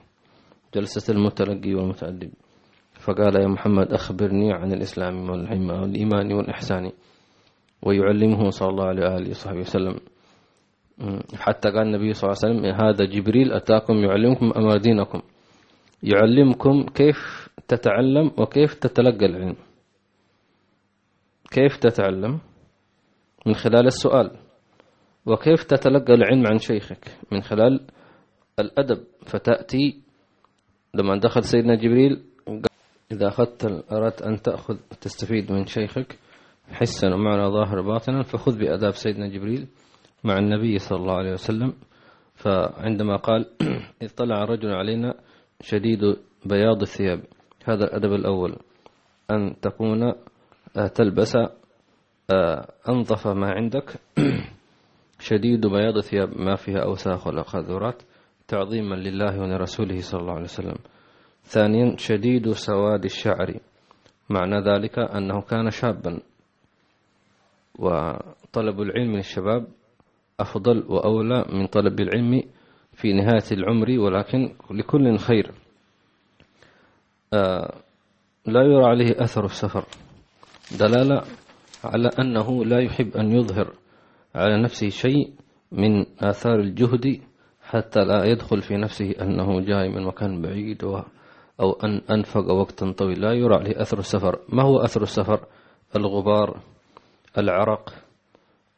جلسة 0.75 1.15
المتلقي 1.15 1.75
والمتأدب. 1.75 2.31
فقال 3.01 3.41
يا 3.43 3.47
محمد 3.47 3.93
أخبرني 3.93 4.53
عن 4.53 4.73
الإسلام 4.73 5.31
والإيمان 5.31 6.33
والإحسان. 6.33 6.93
ويعلمه 7.83 8.51
صلى 8.51 8.69
الله 8.69 8.85
عليه 8.85 9.03
وآله 9.03 9.31
وصحبه 9.31 9.59
وسلم. 9.59 9.97
حتى 11.39 11.69
قال 11.71 11.83
النبي 11.83 12.13
صلى 12.13 12.31
الله 12.31 12.41
عليه 12.45 12.55
وسلم 12.55 12.87
هذا 12.87 13.05
جبريل 13.05 13.53
أتاكم 13.53 13.95
يعلمكم 13.95 14.53
أمر 14.57 14.77
دينكم 14.77 15.23
يعلمكم 16.03 16.87
كيف 16.95 17.49
تتعلم 17.69 18.31
وكيف 18.39 18.75
تتلقى 18.75 19.27
العلم. 19.27 19.57
كيف 21.51 21.77
تتعلم؟ 21.77 22.41
من 23.47 23.55
خلال 23.55 23.87
السؤال. 23.87 24.31
وكيف 25.27 25.65
تتلقى 25.65 26.15
العلم 26.15 26.47
عن 26.47 26.59
شيخك 26.59 27.19
من 27.33 27.41
خلال 27.41 27.81
الأدب؟ 28.59 29.05
فتأتي 29.27 30.01
لما 30.95 31.17
دخل 31.17 31.43
سيدنا 31.43 31.75
جبريل 31.75 32.23
إذا 33.13 33.29
أخذت 33.29 33.85
أردت 33.93 34.23
أن 34.23 34.43
تأخذ 34.43 34.77
تستفيد 35.01 35.53
من 35.53 35.67
شيخك 35.67 36.19
حسا 36.69 37.15
ومعنى 37.15 37.51
ظاهر 37.51 37.81
باطنا 37.81 38.23
فخذ 38.23 38.59
بأداب 38.59 38.93
سيدنا 38.93 39.29
جبريل 39.29 39.67
مع 40.25 40.39
النبي 40.39 40.79
صلى 40.79 40.99
الله 40.99 41.15
عليه 41.15 41.33
وسلم. 41.33 41.73
فعندما 42.35 43.17
قال 43.17 43.47
اطلع 44.03 44.45
رجل 44.45 44.69
علينا 44.69 45.15
شديد 45.61 46.01
بياض 46.47 46.81
الثياب 46.81 47.21
هذا 47.65 47.85
الأدب 47.85 48.13
الأول. 48.13 48.57
أن 49.31 49.55
تكون 49.63 50.13
تلبس 50.95 51.37
أنظف 52.89 53.29
ما 53.29 53.51
عندك. 53.51 53.95
شديد 55.25 55.67
بياض 55.67 55.97
الثياب 55.97 56.41
ما 56.41 56.55
فيها 56.57 56.79
أوساخ 56.79 57.27
ولا 57.27 57.43
قاذورات 57.43 58.03
تعظيما 58.49 58.95
لله 58.95 59.41
ولرسوله 59.41 60.01
صلى 60.01 60.21
الله 60.21 60.33
عليه 60.33 60.45
وسلم. 60.45 60.77
ثانيا 61.45 61.97
شديد 61.97 62.51
سواد 62.51 63.05
الشعر. 63.05 63.55
معنى 64.31 64.61
ذلك 64.61 64.99
أنه 64.99 65.41
كان 65.41 65.71
شابا. 65.71 66.21
وطلب 67.79 68.81
العلم 68.81 69.13
من 69.13 69.19
الشباب 69.19 69.67
أفضل 70.41 70.85
وأولى 70.89 71.45
من 71.53 71.67
طلب 71.67 72.01
العلم 72.01 72.43
في 72.93 73.13
نهاية 73.13 73.49
العمر 73.53 73.99
ولكن 73.99 74.55
لكل 74.71 75.19
خير. 75.19 75.51
آه، 77.33 77.75
لا 78.47 78.63
يرى 78.63 78.85
عليه 78.85 79.11
أثر 79.19 79.45
السفر. 79.45 79.85
دلالة 80.79 81.23
على 81.85 82.11
أنه 82.19 82.65
لا 82.65 82.81
يحب 82.81 83.17
أن 83.17 83.33
يظهر. 83.33 83.84
على 84.35 84.63
نفسه 84.63 84.89
شيء 84.89 85.33
من 85.73 86.07
آثار 86.21 86.61
الجهد 86.61 87.21
حتى 87.63 88.01
لا 88.01 88.25
يدخل 88.25 88.63
في 88.63 88.77
نفسه 88.77 89.15
أنه 89.21 89.61
جاي 89.61 89.89
من 89.89 90.05
مكان 90.05 90.43
بعيد 90.43 90.85
أو 91.61 91.73
أن 91.73 92.01
أنفق 92.11 92.53
وقتا 92.53 92.93
طويل 92.93 93.21
لا 93.21 93.33
يرى 93.33 93.55
عليه 93.55 93.81
أثر 93.81 93.99
السفر. 93.99 94.39
ما 94.49 94.63
هو 94.63 94.79
أثر 94.79 95.03
السفر؟ 95.03 95.47
الغبار 95.97 96.61
العرق 97.39 97.95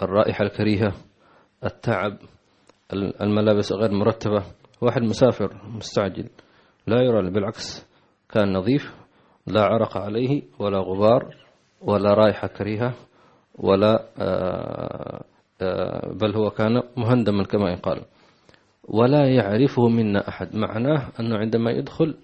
الرائحة 0.02 0.44
الكريهة 0.44 0.92
التعب 1.64 2.18
الملابس 2.92 3.72
غير 3.72 3.92
مرتبة. 3.92 4.42
واحد 4.80 5.02
مسافر 5.02 5.60
مستعجل. 5.64 6.28
لا 6.86 7.02
يرى 7.02 7.30
بالعكس 7.30 7.86
كان 8.28 8.52
نظيف 8.52 8.94
لا 9.46 9.62
عرق 9.62 9.96
عليه 9.96 10.42
ولا 10.58 10.78
غبار 10.78 11.34
ولا 11.80 12.14
رائحة 12.14 12.48
كريهة 12.48 12.94
ولا 13.58 14.08
آه، 14.18 15.24
بل 16.20 16.36
هو 16.36 16.50
كان 16.50 16.82
مهندما 16.96 17.44
كما 17.44 17.70
يقال. 17.70 18.04
ولا 18.84 19.28
يعرفه 19.34 19.88
منا 19.88 20.28
أحد. 20.28 20.56
معناه 20.56 21.12
أنه 21.20 21.36
عندما 21.36 21.70
يدخل 21.70 22.18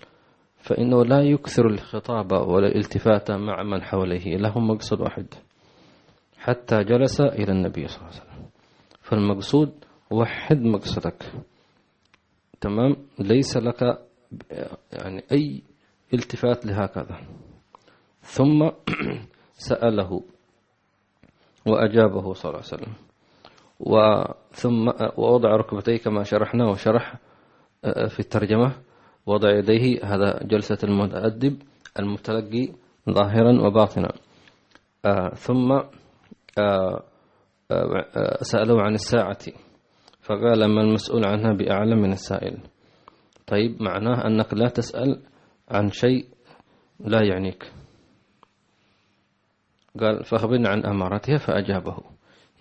فإنه 0.57 1.05
لا 1.05 1.23
يكثر 1.23 1.67
الخطاب 1.67 2.33
ولا 2.33 2.67
الالتفات 2.67 3.31
مع 3.31 3.63
من 3.63 3.83
حوله 3.83 4.25
له 4.25 4.59
مقصد 4.59 5.01
واحد. 5.01 5.27
حتى 6.39 6.85
جلس 6.85 7.21
إلى 7.21 7.53
النبي 7.53 7.87
صلى 7.87 7.97
الله 7.99 8.11
عليه 8.11 8.21
وسلم. 8.23 8.47
فالمقصود 9.01 9.73
وحد 10.11 10.61
مقصدك. 10.61 11.33
تمام؟ 12.61 12.97
ليس 13.19 13.57
لك 13.57 13.99
يعني 14.93 15.25
أي 15.33 15.63
التفات 16.15 16.67
لهكذا. 16.67 17.19
ثم 18.21 18.71
سأله 19.69 20.23
وأجابه 21.67 22.33
صلى 22.33 22.51
الله 22.51 22.63
عليه 22.65 22.75
وسلم. 22.83 23.12
وثم 23.83 24.91
ووضع 25.17 25.57
ركبتيه 25.57 25.97
كما 25.97 26.23
شرحنا 26.23 26.69
وشرح 26.69 27.15
آه، 27.85 28.07
في 28.07 28.21
الترجمة. 28.21 28.73
وضع 29.27 29.51
يديه 29.51 30.05
هذا 30.05 30.39
جلسة 30.43 30.79
المتأدب 30.85 31.63
المتلقي 31.99 32.69
ظاهرا 33.11 33.67
وباطنا. 33.67 34.13
آه، 35.05 35.29
ثم 35.29 35.73
آه، 36.59 37.03
سألوا 38.43 38.83
عن 38.83 38.95
الساعة 38.95 39.39
فقال 40.21 40.65
ما 40.65 40.81
المسؤول 40.81 41.25
عنها 41.25 41.53
بأعلم 41.53 41.99
من 41.99 42.13
السائل؟ 42.13 42.59
طيب 43.47 43.83
معناه 43.83 44.27
أنك 44.27 44.55
لا 44.55 44.69
تسأل 44.69 45.23
عن 45.69 45.91
شيء 45.91 46.27
لا 47.01 47.23
يعنيك. 47.23 47.73
قال 50.01 50.25
فأخبرنا 50.25 50.69
عن 50.69 50.85
أمارتها. 50.85 51.39
فأجابه. 51.39 51.97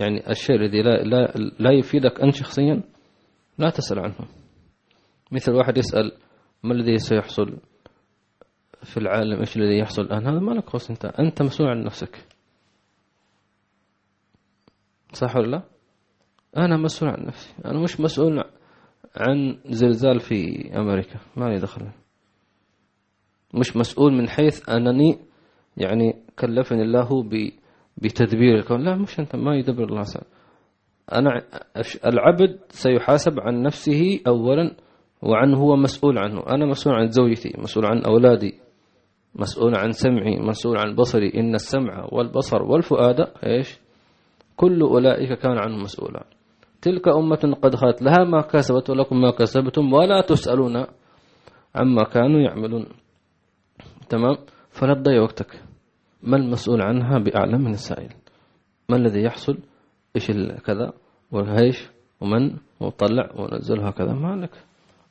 يعني 0.02 0.30
الشيء 0.30 0.56
الذي 0.56 0.82
لا, 0.82 1.04
لا, 1.04 1.34
لا 1.60 1.72
يفيدك 1.72 2.22
أنت 2.22 2.36
شخصيا 2.36 2.84
لا 3.58 3.70
تسأل 3.70 4.00
عنه. 4.00 4.16
مثل 5.32 5.52
واحد 5.52 5.78
يسأل 5.78 6.12
ما 6.64 6.74
الذي 6.74 6.98
سيحصل 6.98 7.58
في 8.84 8.98
العالم؟ 8.98 9.40
إيش 9.40 9.58
الذي 9.58 9.78
يحصل 9.78 10.02
الآن؟ 10.02 10.28
هذا 10.28 10.40
ما 10.40 10.52
لك 10.52 10.70
خص 10.70 10.90
أنت. 10.90 11.06
أنت 11.06 11.42
مسؤول 11.42 11.70
عن 11.70 11.84
نفسك. 11.84 12.26
صح 15.14 15.36
ولا 15.36 15.48
لا؟ 15.48 15.64
أنا 16.58 16.78
مسؤول 16.78 17.10
عن 17.12 17.26
نفسي. 17.26 17.54
أنا 17.66 17.80
مش 17.80 18.00
مسؤول 18.00 18.44
عن 19.16 19.60
زلزال 19.66 20.20
في 20.20 20.70
أمريكا. 20.76 21.20
ما 21.36 21.46
لي 21.46 21.60
دخل؟ 21.60 21.92
مش 23.54 23.78
مسؤول 23.78 24.14
من 24.14 24.30
حيث 24.30 24.70
أنني 24.70 25.20
يعني 25.78 26.24
كلفني 26.40 26.82
الله 26.82 27.24
بتدبير 28.02 28.56
الكون. 28.56 28.84
لا 28.84 28.96
مش 28.96 29.20
أنت 29.20 29.36
ما 29.36 29.56
يدبر 29.56 29.84
الله 29.84 30.04
سأل. 30.04 30.24
أنا 31.14 31.42
العبد 32.06 32.60
سيحاسب 32.70 33.40
عن 33.40 33.62
نفسه 33.62 34.20
أولا 34.28 34.76
وعن 35.22 35.54
هو 35.54 35.76
مسؤول 35.76 36.18
عنه. 36.18 36.44
أنا 36.50 36.66
مسؤول 36.66 36.96
عن 36.96 37.08
زوجتي 37.08 37.54
مسؤول 37.58 37.86
عن 37.86 38.02
أولادي 38.02 38.54
مسؤول 39.36 39.76
عن 39.76 39.92
سمعي 39.92 40.40
مسؤول 40.40 40.78
عن 40.78 40.96
بصري. 40.96 41.32
إن 41.36 41.56
السمع 41.56 42.08
والبصر 42.12 42.64
والفؤاد 42.64 43.20
إيش؟ 43.46 43.80
كل 44.56 44.82
أولئك 44.82 45.40
كان 45.40 45.58
عنه 45.58 45.78
مسؤولا. 45.78 46.24
تلك 46.82 47.08
أمة 47.08 47.58
قد 47.62 47.76
خلت 47.76 48.02
لها 48.02 48.24
ما 48.24 48.42
كسبت 48.42 48.90
ولكم 48.90 49.22
ما 49.22 49.32
كسبتم 49.32 49.94
ولا 49.94 50.22
تسألون 50.22 50.86
عما 51.76 52.04
كانوا 52.04 52.40
يعملون. 52.40 52.86
تمام؟ 54.10 54.36
فلا 54.70 54.94
تضيع 54.94 55.22
وقتك. 55.22 55.70
ما 56.23 56.38
المسؤول 56.38 56.81
عنها 56.81 57.19
بأعلم 57.19 57.62
من 57.62 57.71
السائل 57.71 58.13
ما 58.89 58.97
الذي 58.97 59.23
يحصل؟ 59.23 59.57
إيش 60.15 60.31
كذا 60.65 60.93
والهيش 61.31 61.89
ومن 62.21 62.57
وطلع 62.79 63.29
ونزلها 63.36 63.91
كذا 63.91 64.13
ما 64.13 64.36
لك 64.36 64.63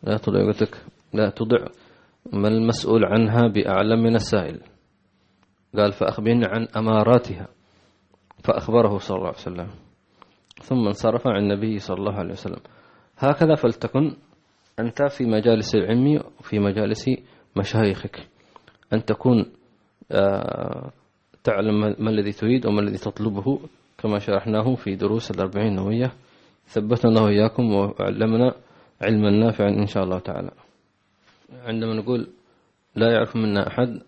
لا 0.02 0.16
تضيع 0.16 0.44
وقتك. 0.44 0.84
لا 1.12 1.30
تضع 1.30 1.66
ما 2.32 2.48
المسؤول 2.48 3.04
عنها 3.04 3.48
بأعلم 3.48 4.02
من 4.02 4.14
السائل 4.14 4.60
قال 5.76 5.92
فأخبرني 5.92 6.46
عن 6.46 6.68
أماراتها. 6.76 7.48
فأخبره 8.44 8.98
صلى 8.98 9.16
الله 9.16 9.28
عليه 9.28 9.38
وسلم. 9.38 9.70
ثم 10.62 10.86
انصرف 10.86 11.26
عن 11.26 11.42
النبي 11.42 11.78
صلى 11.78 11.96
الله 11.96 12.14
عليه 12.14 12.32
وسلم. 12.32 12.60
هكذا 13.18 13.54
فلتكن 13.54 14.16
أنت 14.80 15.02
في 15.02 15.24
مجالس 15.24 15.74
العلم 15.74 16.22
وفي 16.40 16.58
مجالس 16.58 17.10
مشايخك. 17.56 18.28
أن 18.92 19.04
تكون 19.04 19.52
آه، 20.12 20.90
تعلم 21.44 21.80
ما 21.98 22.10
الذي 22.10 22.32
تريد 22.32 22.66
وما 22.66 22.80
الذي 22.80 22.98
تطلبه 22.98 23.58
كما 23.98 24.18
شرحناه 24.18 24.74
في 24.74 24.94
دروس 24.94 25.30
الأربعين 25.30 25.74
نوية 25.74 26.12
ثبتنا 26.66 27.10
الله 27.10 27.28
إياكم 27.28 27.72
وعلمنا 27.72 28.54
علما 29.02 29.30
نافعا 29.30 29.68
إن 29.68 29.86
شاء 29.86 30.04
الله 30.04 30.18
تعالى. 30.18 30.50
عندما 31.64 31.94
نقول 31.94 32.26
لا 32.96 33.12
يعرف 33.12 33.36
منا 33.36 33.68
أحد 33.68 34.00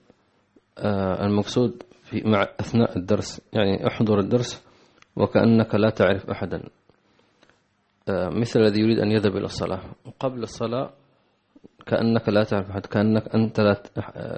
آه، 0.79 1.27
المقصود 1.27 1.83
في 2.03 2.23
مع 2.25 2.49
أثناء 2.61 2.99
الدرس 2.99 3.41
يعني 3.53 3.87
أحضر 3.87 4.19
الدرس 4.19 4.67
وكأنك 5.17 5.75
لا 5.75 5.91
تعرف 5.91 6.31
أحدا. 6.31 6.63
آه، 8.09 8.29
مثل 8.29 8.61
الذي 8.61 8.81
يريد 8.81 8.99
أن 8.99 9.11
يذهب 9.11 9.37
إلى 9.37 9.45
الصلاة. 9.45 9.81
وقبل 10.05 10.43
الصلاة 10.43 10.91
كأنك 11.87 12.29
لا 12.29 12.45
تعرف 12.45 12.71
أحد 12.71 12.87
كأنك 12.87 13.35
أنت 13.35 13.61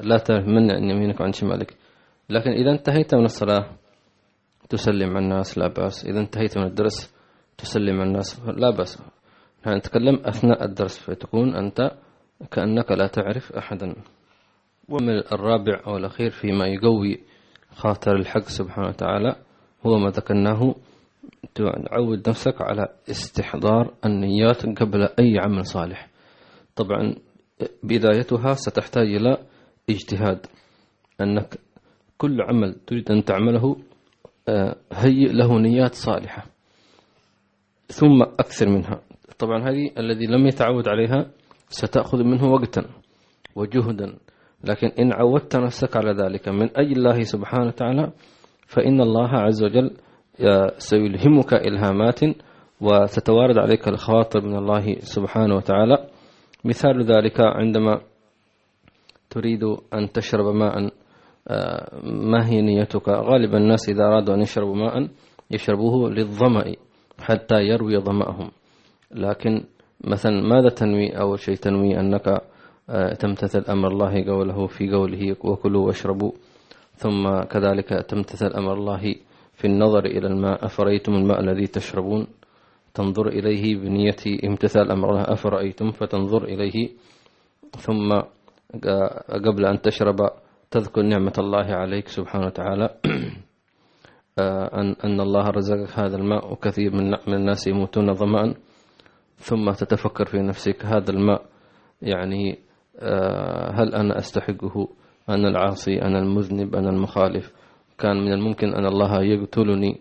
لا 0.03 0.19
تعرف 0.19 0.47
من 0.47 0.91
يمينك 0.91 1.21
وعن 1.21 1.33
شمالك. 1.33 1.77
لكن 2.31 2.51
إذا 2.51 2.71
انتهيت 2.71 3.15
من 3.15 3.25
الصلاة 3.25 3.77
تسلم 4.69 5.11
على 5.11 5.19
الناس 5.19 5.59
لا 5.59 5.69
بأس. 5.69 6.05
إذا 6.07 6.21
انتهيت 6.21 6.59
من 6.59 6.65
الدرس 6.65 7.15
تسلم 7.59 8.01
على 8.01 8.09
الناس 8.09 8.41
لا 8.41 8.71
بأس. 8.71 9.03
نحن 9.61 9.77
نتكلم 9.77 10.21
أثناء 10.25 10.65
الدرس 10.65 10.99
فتكون 10.99 11.55
أنت 11.55 11.91
كأنك 12.51 12.93
لا 12.93 13.07
تعرف 13.07 13.53
أحدا. 13.53 13.95
ومن 14.89 15.19
الرابع 15.33 15.81
أو 15.87 15.97
الأخير 15.97 16.31
فيما 16.31 16.67
يقوي 16.67 17.21
خاطر 17.71 18.17
الحق 18.17 18.43
سبحانه 18.43 18.89
وتعالى 18.89 19.37
هو 19.87 19.99
ما 19.99 20.11
ذكرناه 20.11 20.75
تعود 21.55 22.29
نفسك 22.29 22.63
على 22.63 22.89
استحضار 23.11 23.95
النيات 24.05 24.67
قبل 24.67 25.03
أي 25.03 25.39
عمل 25.39 25.67
صالح. 25.67 26.09
طبعا 26.77 27.15
بدايتها 27.83 28.53
ستحتاج 28.53 29.07
إلى 29.07 29.39
اجتهاد 29.91 30.47
أنك 31.21 31.59
كل 32.19 32.43
عمل 32.43 32.75
تريد 32.87 33.11
أن 33.11 33.25
تعمله 33.25 33.77
آه، 34.49 34.77
هيئ 34.93 35.33
له 35.33 35.59
نيات 35.59 35.95
صالحة. 35.95 36.47
ثم 37.89 38.23
أكثر 38.23 38.69
منها. 38.69 39.01
طبعا 39.39 39.69
هذه 39.69 39.91
الذي 39.99 40.27
لم 40.27 40.47
يتعود 40.47 40.89
عليها 40.89 41.31
ستأخذ 41.69 42.19
منه 42.19 42.45
وقتا 42.45 42.85
وجهدا. 43.57 44.17
لكن 44.65 44.89
إن 44.99 45.13
عودت 45.13 45.57
نفسك 45.57 45.97
على 45.97 46.13
ذلك 46.13 46.49
من 46.49 46.69
أجل 46.77 46.93
الله 46.93 47.21
سبحانه 47.21 47.67
وتعالى 47.67 48.13
فإن 48.67 49.01
الله 49.01 49.29
عز 49.29 49.65
وجل 49.65 49.91
آه، 50.41 50.73
سيلهمك 50.79 51.55
إلهامات 51.55 52.21
وستتوارد 52.81 53.59
عليك 53.59 53.89
الخواطر 53.89 54.41
من 54.41 54.57
الله 54.57 54.95
سبحانه 54.99 55.55
وتعالى. 55.57 56.09
مثال 56.65 57.05
ذلك 57.05 57.41
عندما 57.41 58.01
تريد 59.31 59.65
أن 59.95 60.13
تشرب 60.13 60.55
ماء 60.55 60.91
ما 62.05 62.49
هي 62.49 62.63
نيتك؟ 62.63 63.09
غالبا 63.09 63.59
الناس 63.59 63.89
إذا 63.89 64.05
أرادوا 64.05 64.35
أن 64.35 64.41
يشربوا 64.41 64.77
ماء 64.77 65.09
يشربوه 65.51 66.11
للظمأ 66.11 66.75
حتى 67.21 67.55
يروي 67.55 67.99
ظمأهم. 67.99 68.51
لكن 69.11 69.65
مثلا 70.05 70.43
ماذا 70.43 70.69
تنوي؟ 70.69 71.11
أول 71.21 71.39
شيء 71.39 71.55
تنوي 71.55 72.01
أنك 72.01 72.43
آه، 72.91 73.15
تمتثل 73.15 73.65
أمر 73.69 73.89
الله 73.89 74.25
قوله 74.25 74.67
في 74.67 74.91
قوله 74.91 75.37
وكلوا 75.45 75.87
واشربوا. 75.87 76.33
ثم 76.95 77.41
كذلك 77.41 77.89
تمتثل 77.89 78.53
أمر 78.53 78.73
الله 78.73 79.15
في 79.53 79.67
النظر 79.67 80.05
إلى 80.05 80.27
الماء. 80.27 80.65
أفرأيتم 80.65 81.13
الماء 81.15 81.41
الذي 81.41 81.67
تشربون؟ 81.67 82.27
تنظر 82.95 83.29
إليه 83.29 83.77
بنية 83.77 84.17
امتثال 84.45 84.91
أمر 84.91 85.11
الله. 85.11 85.23
أفرأيتم؟ 85.23 85.91
فتنظر 85.91 86.45
إليه. 86.45 86.91
ثم 87.79 88.21
قبل 89.45 89.67
أن 89.67 89.81
تشرب 89.81 90.31
تذكر 90.75 91.03
نعمة 91.03 91.33
الله 91.39 91.67
عليك 91.75 92.09
سبحانه 92.09 92.47
وتعالى. 92.47 92.89
آه، 94.39 94.81
أن 94.81 94.97
أن 95.05 95.21
الله 95.21 95.51
رزقك 95.51 95.99
هذا 95.99 96.17
الماء 96.17 96.53
وكثير 96.53 96.95
من 97.27 97.35
الناس 97.35 97.67
يموتون 97.67 98.15
ظمأ. 98.15 98.55
ثم 99.37 99.71
تتفكر 99.71 100.25
في 100.25 100.39
نفسك 100.39 100.85
هذا 100.85 101.11
الماء 101.11 101.43
يعني 102.03 102.59
آه، 102.99 103.71
هل 103.71 103.95
أنا 103.95 104.19
أستحقه؟ 104.19 104.89
أنا 105.29 105.49
العاصي 105.49 106.03
أنا 106.03 106.19
المذنب 106.19 106.75
أنا 106.75 106.91
المخالف. 106.91 107.53
كان 107.99 108.17
من 108.17 108.33
الممكن 108.33 108.75
أن 108.75 108.87
الله 108.87 109.23
يقتلني 109.23 110.01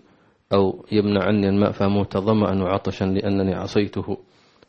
أو 0.54 0.86
يمنع 0.92 1.24
عني 1.24 1.50
الماء 1.50 1.72
فأموت 1.72 2.18
ظمأ 2.18 2.64
وعطشا 2.64 3.06
لأنني 3.06 3.54
عصيته. 3.54 4.18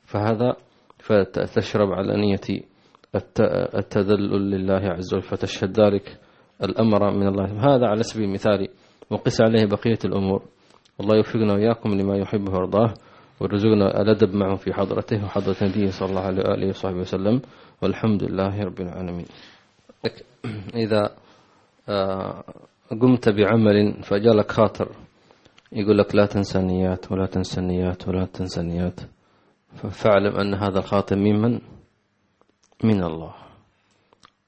فهذا 0.03 0.57
فتشرب 0.99 1.93
على 1.93 2.17
نية 2.17 2.61
التذلل 3.79 4.51
لله 4.51 4.89
عز 4.89 5.15
وجل 5.15 5.23
فتشهد 5.23 5.81
ذلك 5.81 6.19
الأمر 6.63 7.11
من 7.11 7.27
الله. 7.27 7.75
هذا 7.75 7.87
على 7.87 8.03
سبيل 8.03 8.29
المثال 8.29 8.69
وقس 9.11 9.43
عليه 9.43 9.65
بقية 9.65 9.99
الأمور. 10.05 10.43
والله 10.99 11.17
يوفقنا 11.17 11.53
وإياكم 11.53 11.91
لما 11.91 12.17
يحبه 12.17 12.53
ويرضاه 12.53 12.95
ويرزقنا 13.41 14.03
الأدب 14.03 14.35
معه 14.35 14.57
في 14.57 14.73
حضرته 14.73 15.25
وحضرة 15.25 15.57
النبي 15.63 15.87
صلى 15.91 16.09
الله 16.09 16.21
عليه 16.21 16.43
وآله 16.43 16.69
وصحبه 16.69 16.99
وسلم. 16.99 17.41
والحمد 17.83 18.25
لله 18.25 18.65
رب 18.65 18.81
العالمين. 18.81 19.27
إذا 20.75 21.11
آه، 21.89 22.45
قمت 22.91 23.29
بعمل 23.29 24.03
فجالك 24.03 24.51
خاطر 24.51 24.89
يقول 25.73 25.99
لك 25.99 26.15
لا 26.15 26.27
تنسى 26.27 26.59
النيات 26.59 27.13
ولا 27.13 27.27
تنسى 27.27 27.61
النيات 27.61 28.09
ولا 28.09 28.25
تنسى 28.25 28.61
النيات 28.61 29.01
فاعلم 29.75 30.37
أن 30.37 30.55
هذا 30.55 30.79
الخاطر 30.79 31.17
ممن؟ 31.17 31.61
من 32.85 33.03
الله. 33.05 33.35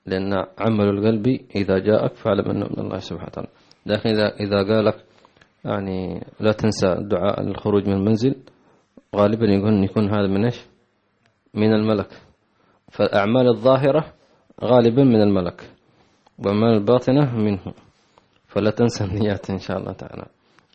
لأن 0.06 0.32
عمل 0.58 0.88
القلب 0.88 1.26
إذا 1.54 1.78
جاءك 1.78 2.14
فاعلم 2.14 2.50
أنه 2.50 2.66
من 2.66 2.78
الله 2.84 2.98
سبحانه 2.98 3.28
وتعالى. 3.28 3.48
لكن 3.86 4.08
إذا 4.10 4.26
إذا 4.40 4.74
قالك 4.74 5.04
يعني 5.64 6.26
لا 6.40 6.52
تنسى 6.52 6.86
الدعاء 6.86 7.42
للخروج 7.42 7.86
من 7.86 7.92
المنزل 7.92 8.34
غالبا 9.16 9.46
يقول 9.46 9.84
يكون 9.84 10.10
هذا 10.10 10.26
من 10.26 10.44
إيش؟ 10.44 10.60
من 11.54 11.72
الملك. 11.72 12.08
فالأعمال 12.90 13.48
الظاهرة 13.48 14.12
غالبا 14.64 15.04
من 15.04 15.22
الملك 15.22 15.70
والأعمال 16.38 16.74
الباطنة 16.76 17.36
منه. 17.36 17.72
فلا 18.46 18.70
تنسى 18.70 19.04
النيات 19.04 19.50
إن 19.50 19.58
شاء 19.58 19.78
الله 19.78 19.92
تعالى. 19.92 20.26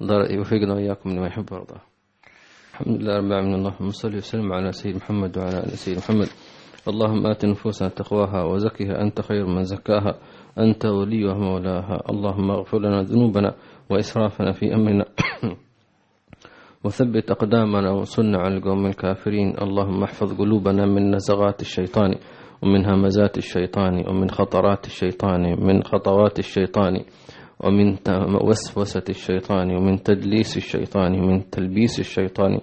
الله 0.02 0.32
يوفقنا 0.32 0.74
وإياكم 0.74 1.10
لما 1.10 1.28
يحب 1.28 1.52
ويرضى. 1.52 1.80
الحمد 2.71 3.02
لله 3.02 3.17
رب 3.17 3.26
العالمين. 3.26 3.56
اللهم 3.56 3.89
صل 3.89 4.15
وسلم 4.15 4.54
على 4.54 4.71
سيد 4.71 4.95
محمد 4.95 5.38
وعلى 5.38 5.58
آل 5.58 5.78
سيد 5.78 5.97
محمد. 5.97 6.28
اللهم 6.88 7.28
آت 7.28 7.46
نفوسنا 7.46 7.89
تقواها 7.89 8.44
وزكها 8.44 9.02
أنت 9.02 9.22
خير 9.22 9.46
من 9.46 9.63
زكاها. 9.63 10.15
أنت 10.60 10.86
وليها 10.86 11.34
مولاها 11.34 12.02
اللهم 12.10 12.52
اغفر 12.52 12.80
لنا 12.80 13.02
ذنوبنا 13.02 13.54
وإسرافنا 13.89 14.52
في 14.52 14.76
أمرنا. 14.76 15.06
وثبت 16.84 17.32
أقدامنا 17.32 17.91
وصلنا 17.91 18.38
على 18.38 18.58
القوم 18.58 18.86
الكافرين. 18.86 19.54
اللهم 19.62 20.04
احفظ 20.04 20.38
قلوبنا 20.38 20.86
من 20.86 21.15
نزغات 21.15 21.62
الشيطان 21.62 22.15
ومن 22.62 22.86
همزات 22.86 23.38
الشيطان 23.38 24.10
ومن 24.10 24.30
خطرات 24.30 24.86
الشيطان 24.86 25.41
من 25.67 25.84
خطوات 25.84 26.39
الشيطان 26.39 27.04
ومن 27.60 27.98
وسوسة 28.44 29.04
الشيطان 29.10 29.72
ومن 29.72 30.04
تدليس 30.04 30.58
الشيطان 30.58 31.20
ومن 31.20 31.50
تلبيس 31.50 32.00
الشيطان. 32.00 32.60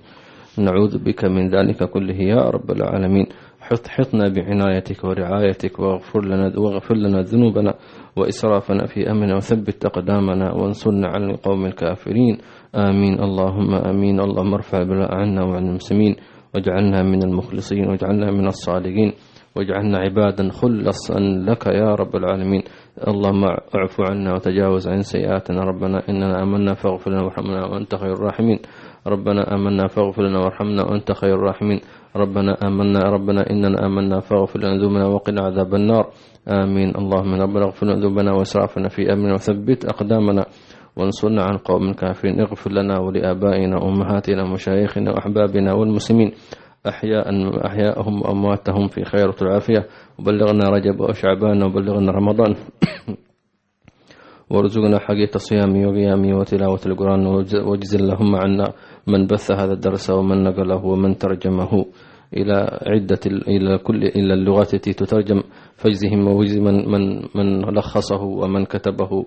نعوذ 0.58 0.98
بك 0.98 1.24
من 1.24 1.50
ذلك 1.54 1.90
كله 1.90 2.14
يا 2.14 2.50
رب 2.50 2.70
العالمين. 2.70 3.26
حط 3.68 3.88
حطنا 3.88 4.28
بعنايتك 4.28 5.04
ورعايتك 5.04 5.78
واغفر 5.78 6.24
لنا 6.24 6.52
واغفر 6.56 6.94
لنا 6.94 7.20
ذنوبنا 7.20 7.74
وإسرافنا 8.16 8.86
في 8.86 9.10
أمرنا 9.10 9.36
وثبت 9.36 9.84
أقدامنا 9.84 10.52
وانصرنا 10.52 11.08
على 11.08 11.24
القوم 11.24 11.66
الكافرين. 11.66 12.38
آمين. 12.74 13.20
اللهم 13.20 13.74
آمين. 13.74 14.20
اللهم 14.20 14.54
ارفع 14.54 14.82
بلاء 14.82 15.14
عنا 15.14 15.44
وعن 15.44 15.68
المسلمين. 15.68 16.16
واجعلنا 16.54 17.02
من 17.02 17.22
المخلصين. 17.22 17.88
واجعلنا 17.88 18.30
من 18.30 18.46
الصالحين 18.46 19.12
واجعلنا 19.56 19.98
عبادا 19.98 20.48
خلصا 20.48 21.20
لك 21.20 21.66
يا 21.66 21.94
رب 21.94 22.16
العالمين. 22.16 22.62
اللهم 23.08 23.44
اعف 23.44 24.00
عنا 24.10 24.34
وتجاوز 24.34 24.88
عن 24.88 25.02
سيئاتنا. 25.02 25.60
ربنا 25.60 26.02
إننا 26.08 26.42
آمنا 26.42 26.74
فاغفر 26.74 27.10
لنا 27.10 27.22
وارحمنا 27.22 27.66
وأنت 27.66 27.94
خير 27.94 28.12
الراحمين. 28.12 28.58
ربنا 29.06 29.54
آمنا 29.54 29.86
فاغفر 29.86 30.22
لنا 30.22 30.38
وارحمنا 30.38 30.82
وأنت 30.82 31.12
خير 31.12 31.34
الراحمين. 31.34 31.80
ربنا 32.16 32.56
آمنا 32.66 33.00
ربنا 33.00 33.50
إننا 33.50 33.86
آمنا 33.86 34.20
فاغفر 34.20 34.58
لنا 34.60 34.76
ذنوبنا 34.76 35.06
وقنا 35.06 35.40
عذاب 35.42 35.74
النار. 35.74 36.10
آمين. 36.48 36.96
اللهم 36.96 37.34
ربنا 37.34 37.64
اغفر 37.64 37.86
لنا 37.86 37.94
ذنوبنا 37.94 38.32
وإسرافنا 38.32 38.88
في 38.88 39.12
أمرنا 39.12 39.32
وثبت 39.32 39.84
أقدامنا 39.84 40.44
وانصرنا 40.96 41.42
عن 41.42 41.56
قوم 41.56 41.88
الكافرين 41.88 42.40
اغفر 42.40 42.72
لنا 42.72 42.98
ولآبائنا 42.98 43.76
وأمهاتنا 43.76 44.42
ومشايخنا 44.42 45.10
وأحبابنا 45.10 45.72
والمسلمين. 45.72 46.32
أحياء 46.88 47.26
أحياءهم 47.66 48.22
وأمواتهم 48.22 48.88
في 48.88 49.04
خير 49.04 49.28
والعافية 49.40 49.86
وبلغنا 50.18 50.68
رجب 50.68 51.00
وشعبان 51.00 51.62
وبلغنا 51.62 52.12
رمضان. 52.12 52.54
وارزقنا 54.50 54.98
حقيقة 54.98 55.38
صيامي 55.38 55.86
وقيامي 55.86 56.34
وتلاوة 56.34 56.80
القرآن 56.86 57.26
واجز 57.66 57.94
اللهم 57.94 58.36
عنا 58.36 58.72
من 59.06 59.26
بث 59.26 59.50
هذا 59.50 59.72
الدرس 59.72 60.10
ومن 60.10 60.42
نقله 60.42 60.84
ومن 60.84 61.16
ترجمه 61.18 61.84
إلى 62.36 62.78
عدة 62.86 63.20
إلى 63.26 63.78
كل 63.78 64.02
إلى 64.04 64.34
اللغات 64.34 64.74
التي 64.74 64.92
تترجم 64.92 65.42
فاجزهم 65.76 66.28
وجز 66.28 66.58
من 66.58 66.88
من 66.90 67.22
من 67.34 67.60
لخصه 67.78 68.22
ومن 68.22 68.64
كتبه 68.64 69.26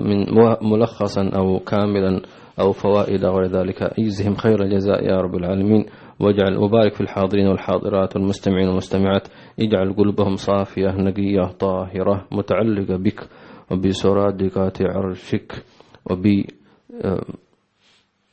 من 0.00 0.26
ملخصا 0.62 1.30
أو 1.36 1.58
كاملا 1.58 2.20
أو 2.60 2.72
فوائد 2.72 3.24
غير 3.24 3.46
ذلك. 3.46 3.82
اجزهم 3.82 4.34
خير 4.34 4.62
الجزاء 4.62 5.04
يا 5.04 5.16
رب 5.16 5.34
العالمين. 5.34 5.86
واجعل 6.20 6.56
وبارك 6.56 6.94
في 6.94 7.00
الحاضرين 7.00 7.46
والحاضرات 7.46 8.16
والمستمعين 8.16 8.68
والمستمعات. 8.68 9.28
اجعل 9.60 9.92
قلوبهم 9.92 10.36
صافية 10.36 10.88
نقية 10.88 11.42
طاهرة 11.58 12.26
متعلقة 12.32 12.96
بك. 12.96 13.28
وبسرادقات 13.70 14.82
عرشك 14.82 15.64
وب 16.10 16.44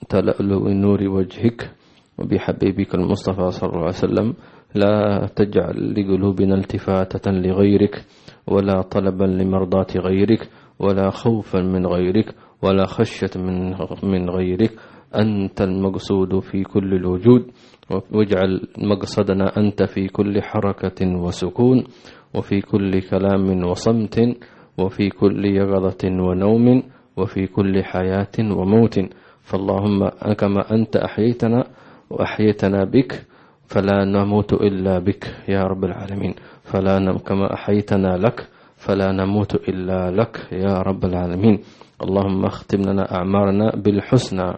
تلألؤ 0.10 0.70
نور 0.70 1.02
وجهك 1.08 1.72
وبحبيبك 2.20 2.96
المصطفى 2.96 3.52
صلى 3.52 3.70
الله 3.70 3.80
عليه 3.80 3.88
وسلم. 3.88 4.34
لا 4.76 5.28
تجعل 5.36 5.94
لقلوبنا 5.94 6.56
التفاتة 6.56 7.32
لغيرك 7.32 8.06
ولا 8.48 8.82
طلبا 8.82 9.24
لمرضاة 9.24 9.88
غيرك 9.98 10.50
ولا 10.80 11.10
خوفا 11.10 11.60
من 11.62 11.86
غيرك 11.86 12.36
ولا 12.64 12.86
خشية 12.86 13.30
من 13.36 13.76
من 14.04 14.30
غيرك. 14.30 14.72
أنت 15.16 15.62
المقصود 15.62 16.40
في 16.40 16.64
كل 16.64 16.94
الوجود 16.94 17.52
واجعل 18.12 18.68
مقصدنا 18.78 19.58
أنت 19.58 19.84
في 19.84 20.08
كل 20.08 20.42
حركة 20.42 21.18
وسكون 21.18 21.84
وفي 22.36 22.62
كل 22.62 23.02
كلام 23.02 23.66
وصمت. 23.66 24.20
وفي 24.78 25.10
كل 25.10 25.46
يقظة 25.46 26.04
ونوم 26.06 26.84
وفي 27.18 27.48
كل 27.48 27.84
حياة 27.84 28.36
وموت. 28.40 29.00
فاللهم 29.42 30.10
كما 30.10 30.72
أنت 30.72 30.96
أحييتنا 30.96 31.64
وأحييتنا 32.10 32.84
بك 32.84 33.26
فلا 33.68 34.06
نموت 34.06 34.54
إلا 34.54 35.00
بك 35.00 35.36
يا 35.48 35.64
رب 35.64 35.84
العالمين. 35.86 36.34
فلا 36.64 37.00
نم 37.00 37.18
كما 37.18 37.54
أحييتنا 37.54 38.18
لك 38.18 38.48
فلا 38.78 39.12
نموت 39.12 39.56
إلا 39.70 40.12
لك 40.12 40.48
يا 40.52 40.82
رب 40.82 41.06
العالمين. 41.06 41.60
اللهم 42.04 42.46
اختم 42.46 42.82
لنا 42.82 43.16
أعمارنا 43.16 43.72
بالحسنى 43.76 44.54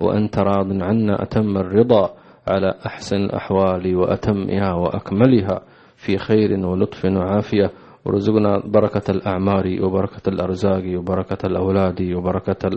وأنت 0.00 0.38
راض 0.38 0.82
عنا 0.82 1.22
أتم 1.22 1.56
الرضا 1.56 2.10
على 2.48 2.74
أحسن 2.86 3.16
الأحوال 3.16 3.96
وأتمها 3.96 4.72
وأكملها. 4.72 5.60
في 5.96 6.18
خير 6.18 6.66
ولطف 6.66 7.04
وعافية. 7.04 7.70
ورزقنا 8.04 8.62
بركة 8.66 9.10
الأعمار 9.10 9.66
وبركة 9.82 10.28
الأرزاق 10.28 10.84
وبركة 10.98 11.46
الأولاد 11.46 12.02
وبركة 12.02 12.70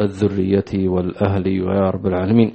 الذرية 0.00 0.88
والأهل. 0.88 1.46
ويا 1.62 1.90
رب 1.90 2.06
العالمين. 2.06 2.52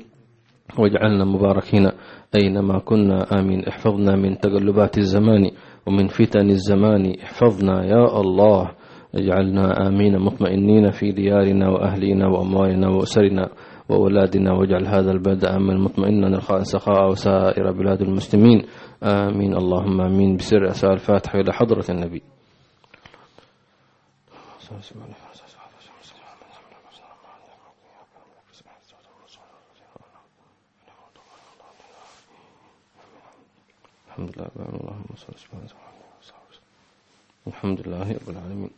واجعلنا 0.80 1.26
مباركين 1.26 1.90
أينما 2.36 2.80
كنا. 2.80 3.40
آمين. 3.40 3.66
احفظنا 3.68 4.16
من 4.16 4.38
تقلبات 4.38 4.98
الزمان 4.98 5.52
ومن 5.88 6.08
فتن 6.08 6.50
الزمان. 6.50 7.14
احفظنا 7.24 7.86
يا 7.86 8.22
الله. 8.22 8.72
اجعلنا 9.16 9.88
آمين. 9.88 10.20
مطمئنين 10.20 10.92
في 10.92 11.12
ديارنا 11.12 11.70
وأهلنا 11.70 12.28
وأموالنا 12.28 12.88
وأسرنا. 12.90 13.50
وأولادنا 13.92 14.54
واجعل 14.54 14.88
هذا 14.88 15.12
البلد 15.12 15.46
آمن 15.46 15.78
مطمئنا 15.78 16.38
رخاء 16.38 16.64
سخاء 16.64 17.12
وسائر 17.12 17.72
بلاد 17.72 18.02
المسلمين. 18.02 18.68
آمين. 19.04 19.58
اللهم 19.58 20.02
آمين. 20.02 20.38
بسر 20.38 20.68
أسأل 20.72 20.92
الفاتحة 20.92 21.40
إلى 21.40 21.54
حضرة 21.54 21.86
النبي. 21.90 22.22
الحمد 37.48 37.88
لله 37.88 38.12
رب 38.12 38.30
العالمين. 38.30 38.70